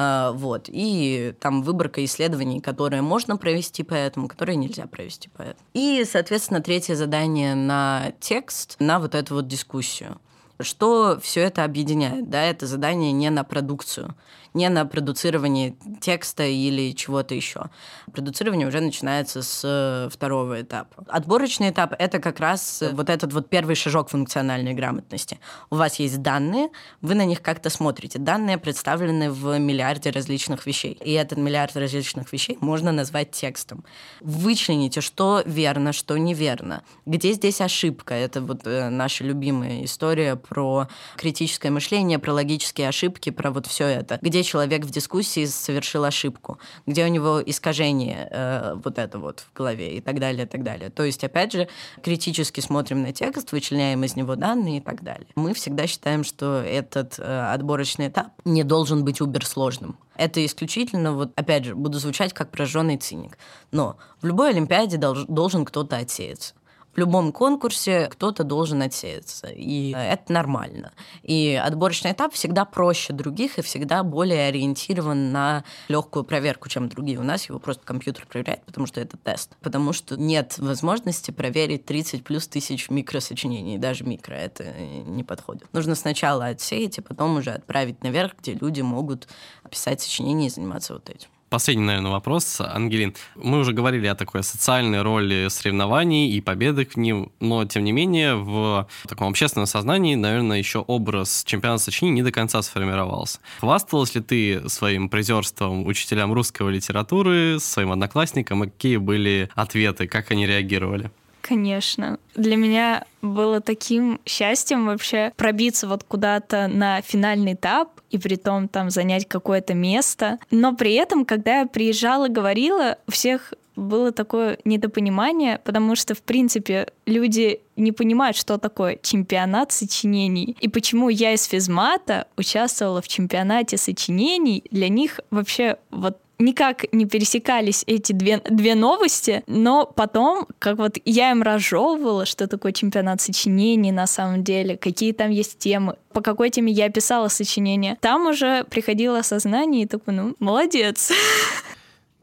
А, 0.00 0.30
вот. 0.30 0.68
И 0.68 1.34
там 1.40 1.62
выборка 1.62 2.04
исследований, 2.04 2.60
которые 2.60 3.02
можно 3.02 3.36
провести 3.36 3.82
по 3.82 3.94
этому, 3.94 4.28
которые 4.28 4.54
нельзя 4.54 4.86
провести 4.86 5.28
по 5.28 5.42
этому. 5.42 5.66
И, 5.74 6.04
соответственно, 6.08 6.60
третье 6.60 6.94
задание 6.94 7.56
на 7.56 8.12
текст, 8.20 8.76
на 8.78 9.00
вот 9.00 9.16
эту 9.16 9.34
вот 9.34 9.48
дискуссию. 9.48 10.20
Что 10.60 11.18
все 11.22 11.40
это 11.42 11.64
объединяет? 11.64 12.28
Да, 12.30 12.42
это 12.42 12.66
задание 12.66 13.12
не 13.12 13.30
на 13.30 13.44
продукцию 13.44 14.14
не 14.54 14.68
на 14.68 14.84
продуцирование 14.86 15.76
текста 16.00 16.44
или 16.44 16.92
чего-то 16.92 17.34
еще. 17.34 17.66
Продуцирование 18.12 18.66
уже 18.66 18.80
начинается 18.80 19.42
с 19.42 19.62
э, 19.64 20.08
второго 20.10 20.62
этапа. 20.62 21.04
Отборочный 21.08 21.70
этап— 21.70 21.94
это 21.98 22.18
как 22.18 22.40
раз 22.40 22.82
вот 22.92 23.10
этот 23.10 23.32
вот 23.32 23.48
первый 23.48 23.74
шажок 23.74 24.10
функциональной 24.10 24.74
грамотности. 24.74 25.38
У 25.70 25.76
вас 25.76 25.98
есть 26.00 26.22
данные, 26.22 26.68
вы 27.02 27.14
на 27.14 27.24
них 27.24 27.42
как-то 27.42 27.70
смотрите. 27.70 28.18
Данные 28.18 28.58
представлены 28.58 29.30
в 29.30 29.58
миллиарде 29.58 30.10
различных 30.10 30.66
вещей. 30.66 30.98
И 31.04 31.12
этот 31.12 31.38
миллиард 31.38 31.76
различных 31.76 32.32
вещей 32.32 32.58
можно 32.60 32.92
назвать 32.92 33.30
текстом. 33.30 33.84
Вычлените, 34.20 35.00
что 35.00 35.42
верно, 35.44 35.92
что 35.92 36.16
неверно. 36.16 36.82
Где 37.06 37.32
здесь 37.32 37.60
ошибка? 37.60 38.14
Это 38.14 38.40
вот 38.40 38.66
э, 38.66 38.88
наша 38.88 39.24
любимая 39.24 39.84
история 39.84 40.36
про 40.48 40.88
критическое 41.16 41.70
мышление, 41.70 42.18
про 42.18 42.32
логические 42.32 42.88
ошибки, 42.88 43.30
про 43.30 43.50
вот 43.50 43.66
все 43.66 43.86
это. 43.86 44.18
Где 44.22 44.42
человек 44.42 44.84
в 44.84 44.90
дискуссии 44.90 45.44
совершил 45.46 46.04
ошибку, 46.04 46.58
где 46.86 47.04
у 47.04 47.08
него 47.08 47.42
искажение 47.44 48.28
э, 48.30 48.74
вот 48.82 48.98
это 48.98 49.18
вот 49.18 49.40
в 49.40 49.56
голове 49.56 49.96
и 49.96 50.00
так 50.00 50.18
далее, 50.20 50.44
и 50.44 50.48
так 50.48 50.62
далее. 50.62 50.90
То 50.90 51.04
есть, 51.04 51.22
опять 51.24 51.52
же, 51.52 51.68
критически 52.02 52.60
смотрим 52.60 53.02
на 53.02 53.12
текст, 53.12 53.52
вычленяем 53.52 54.04
из 54.04 54.16
него 54.16 54.36
данные 54.36 54.78
и 54.78 54.80
так 54.80 55.02
далее. 55.02 55.28
Мы 55.34 55.54
всегда 55.54 55.86
считаем, 55.86 56.24
что 56.24 56.62
этот 56.62 57.18
э, 57.18 57.52
отборочный 57.52 58.08
этап 58.08 58.28
не 58.44 58.64
должен 58.64 59.04
быть 59.04 59.20
уберсложным. 59.20 59.98
Это 60.16 60.44
исключительно, 60.44 61.12
вот 61.12 61.32
опять 61.36 61.64
же, 61.64 61.76
буду 61.76 61.98
звучать 61.98 62.32
как 62.32 62.50
прожженный 62.50 62.96
циник. 62.96 63.38
Но 63.70 63.96
в 64.20 64.26
любой 64.26 64.50
Олимпиаде 64.50 64.96
долж, 64.96 65.24
должен 65.28 65.64
кто-то 65.64 65.96
отсеяться 65.96 66.54
в 66.94 66.98
любом 66.98 67.32
конкурсе 67.32 68.08
кто-то 68.10 68.44
должен 68.44 68.82
отсеяться, 68.82 69.48
и 69.48 69.92
это 69.92 70.32
нормально. 70.32 70.92
И 71.22 71.60
отборочный 71.62 72.12
этап 72.12 72.32
всегда 72.34 72.64
проще 72.64 73.12
других 73.12 73.58
и 73.58 73.62
всегда 73.62 74.02
более 74.02 74.48
ориентирован 74.48 75.30
на 75.30 75.64
легкую 75.88 76.24
проверку, 76.24 76.68
чем 76.68 76.88
другие. 76.88 77.18
У 77.18 77.22
нас 77.22 77.48
его 77.48 77.58
просто 77.58 77.84
компьютер 77.84 78.26
проверяет, 78.26 78.64
потому 78.64 78.86
что 78.86 79.00
это 79.00 79.16
тест. 79.16 79.56
Потому 79.60 79.92
что 79.92 80.16
нет 80.16 80.58
возможности 80.58 81.30
проверить 81.30 81.84
30 81.84 82.24
плюс 82.24 82.48
тысяч 82.48 82.90
микросочинений, 82.90 83.78
даже 83.78 84.04
микро, 84.04 84.34
это 84.34 84.64
не 84.72 85.24
подходит. 85.24 85.72
Нужно 85.72 85.94
сначала 85.94 86.46
отсеять, 86.46 86.98
и 86.98 87.00
потом 87.00 87.36
уже 87.36 87.50
отправить 87.50 88.02
наверх, 88.02 88.34
где 88.40 88.54
люди 88.54 88.80
могут 88.80 89.28
писать 89.70 90.00
сочинения 90.00 90.46
и 90.46 90.50
заниматься 90.50 90.94
вот 90.94 91.08
этим. 91.10 91.28
Последний, 91.50 91.84
наверное, 91.84 92.10
вопрос, 92.10 92.60
Ангелин. 92.60 93.14
Мы 93.34 93.60
уже 93.60 93.72
говорили 93.72 94.06
о 94.06 94.14
такой 94.14 94.42
социальной 94.42 95.00
роли 95.00 95.48
соревнований 95.48 96.30
и 96.30 96.42
победах 96.42 96.88
в 96.88 96.96
ним, 96.98 97.32
но, 97.40 97.64
тем 97.64 97.84
не 97.84 97.92
менее, 97.92 98.34
в 98.34 98.86
таком 99.08 99.28
общественном 99.28 99.66
сознании, 99.66 100.14
наверное, 100.14 100.58
еще 100.58 100.80
образ 100.80 101.44
чемпионата 101.46 101.84
сочинений 101.84 102.16
не 102.16 102.22
до 102.22 102.32
конца 102.32 102.60
сформировался. 102.60 103.38
Хвасталась 103.60 104.14
ли 104.14 104.20
ты 104.20 104.68
своим 104.68 105.08
призерством 105.08 105.86
учителям 105.86 106.34
русской 106.34 106.70
литературы, 106.70 107.58
своим 107.60 107.92
одноклассникам, 107.92 108.64
и 108.64 108.66
какие 108.66 108.98
были 108.98 109.48
ответы, 109.54 110.06
как 110.06 110.30
они 110.30 110.46
реагировали? 110.46 111.10
Конечно. 111.48 112.18
Для 112.34 112.56
меня 112.56 113.04
было 113.22 113.62
таким 113.62 114.20
счастьем 114.26 114.84
вообще 114.84 115.32
пробиться 115.34 115.88
вот 115.88 116.04
куда-то 116.04 116.68
на 116.68 117.00
финальный 117.00 117.54
этап 117.54 117.88
и 118.10 118.18
при 118.18 118.36
том 118.36 118.68
там 118.68 118.90
занять 118.90 119.26
какое-то 119.26 119.72
место. 119.72 120.38
Но 120.50 120.76
при 120.76 120.92
этом, 120.92 121.24
когда 121.24 121.60
я 121.60 121.66
приезжала, 121.66 122.28
говорила, 122.28 122.98
у 123.06 123.12
всех 123.12 123.54
было 123.78 124.12
такое 124.12 124.58
недопонимание, 124.64 125.60
потому 125.64 125.96
что, 125.96 126.14
в 126.14 126.22
принципе, 126.22 126.88
люди 127.06 127.60
не 127.76 127.92
понимают, 127.92 128.36
что 128.36 128.58
такое 128.58 128.98
чемпионат 129.00 129.72
сочинений. 129.72 130.56
И 130.60 130.68
почему 130.68 131.08
я 131.08 131.32
из 131.32 131.44
физмата 131.44 132.26
участвовала 132.36 133.00
в 133.00 133.08
чемпионате 133.08 133.76
сочинений, 133.76 134.64
для 134.70 134.88
них 134.88 135.20
вообще 135.30 135.76
вот 135.90 136.18
никак 136.38 136.92
не 136.92 137.04
пересекались 137.06 137.84
эти 137.86 138.12
две, 138.12 138.40
две 138.48 138.74
новости, 138.74 139.42
но 139.46 139.86
потом, 139.86 140.46
как 140.58 140.78
вот 140.78 140.96
я 141.04 141.30
им 141.30 141.42
разжевывала, 141.42 142.26
что 142.26 142.46
такое 142.46 142.72
чемпионат 142.72 143.20
сочинений 143.20 143.92
на 143.92 144.06
самом 144.06 144.44
деле, 144.44 144.76
какие 144.76 145.12
там 145.12 145.30
есть 145.30 145.58
темы, 145.58 145.96
по 146.12 146.20
какой 146.20 146.50
теме 146.50 146.72
я 146.72 146.90
писала 146.90 147.28
сочинение, 147.28 147.96
там 148.00 148.26
уже 148.26 148.64
приходило 148.64 149.18
осознание 149.18 149.82
и 149.82 149.86
такой, 149.86 150.14
ну, 150.14 150.34
молодец. 150.38 151.12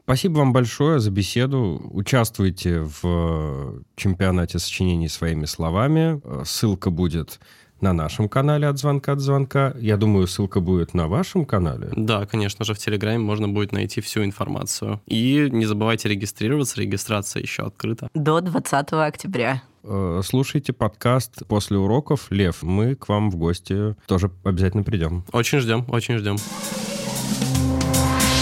Спасибо 0.06 0.38
вам 0.38 0.52
большое 0.52 1.00
за 1.00 1.10
беседу. 1.10 1.82
Участвуйте 1.90 2.88
в 3.02 3.82
чемпионате 3.96 4.60
сочинений 4.60 5.08
своими 5.08 5.46
словами. 5.46 6.22
Ссылка 6.44 6.90
будет 6.90 7.40
на 7.80 7.92
нашем 7.92 8.28
канале 8.28 8.68
«От 8.68 8.78
звонка 8.78 9.14
от 9.14 9.18
звонка». 9.18 9.74
Я 9.80 9.96
думаю, 9.96 10.28
ссылка 10.28 10.60
будет 10.60 10.94
на 10.94 11.08
вашем 11.08 11.44
канале. 11.44 11.88
Да, 11.96 12.24
конечно 12.24 12.64
же, 12.64 12.74
в 12.74 12.78
Телеграме 12.78 13.18
можно 13.18 13.48
будет 13.48 13.72
найти 13.72 14.00
всю 14.00 14.22
информацию. 14.22 15.00
И 15.06 15.48
не 15.50 15.66
забывайте 15.66 16.08
регистрироваться, 16.08 16.80
регистрация 16.80 17.42
еще 17.42 17.64
открыта. 17.64 18.08
До 18.14 18.40
20 18.40 18.92
октября. 18.92 19.64
Э, 19.82 20.20
слушайте 20.24 20.72
подкаст 20.72 21.44
после 21.48 21.78
уроков. 21.78 22.28
Лев, 22.30 22.62
мы 22.62 22.94
к 22.94 23.08
вам 23.08 23.28
в 23.28 23.34
гости 23.34 23.96
тоже 24.06 24.30
обязательно 24.44 24.84
придем. 24.84 25.24
Очень 25.32 25.58
ждем, 25.58 25.84
очень 25.88 26.16
ждем. 26.18 26.36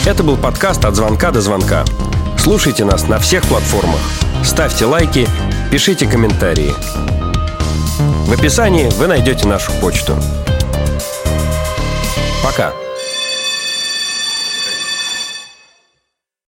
Это 0.07 0.23
был 0.23 0.37
подкаст 0.37 0.85
«От 0.85 0.97
звонка 0.97 1.31
до 1.31 1.41
звонка». 1.41 1.83
Слушайте 2.37 2.85
нас 2.85 3.09
на 3.09 3.19
всех 3.19 3.43
платформах. 3.45 4.01
Ставьте 4.45 4.85
лайки, 4.85 5.27
пишите 5.71 6.07
комментарии. 6.07 6.75
В 8.27 8.33
описании 8.33 8.91
вы 8.99 9.07
найдете 9.07 9.49
нашу 9.49 9.73
почту. 9.81 10.15
Пока. 12.43 12.84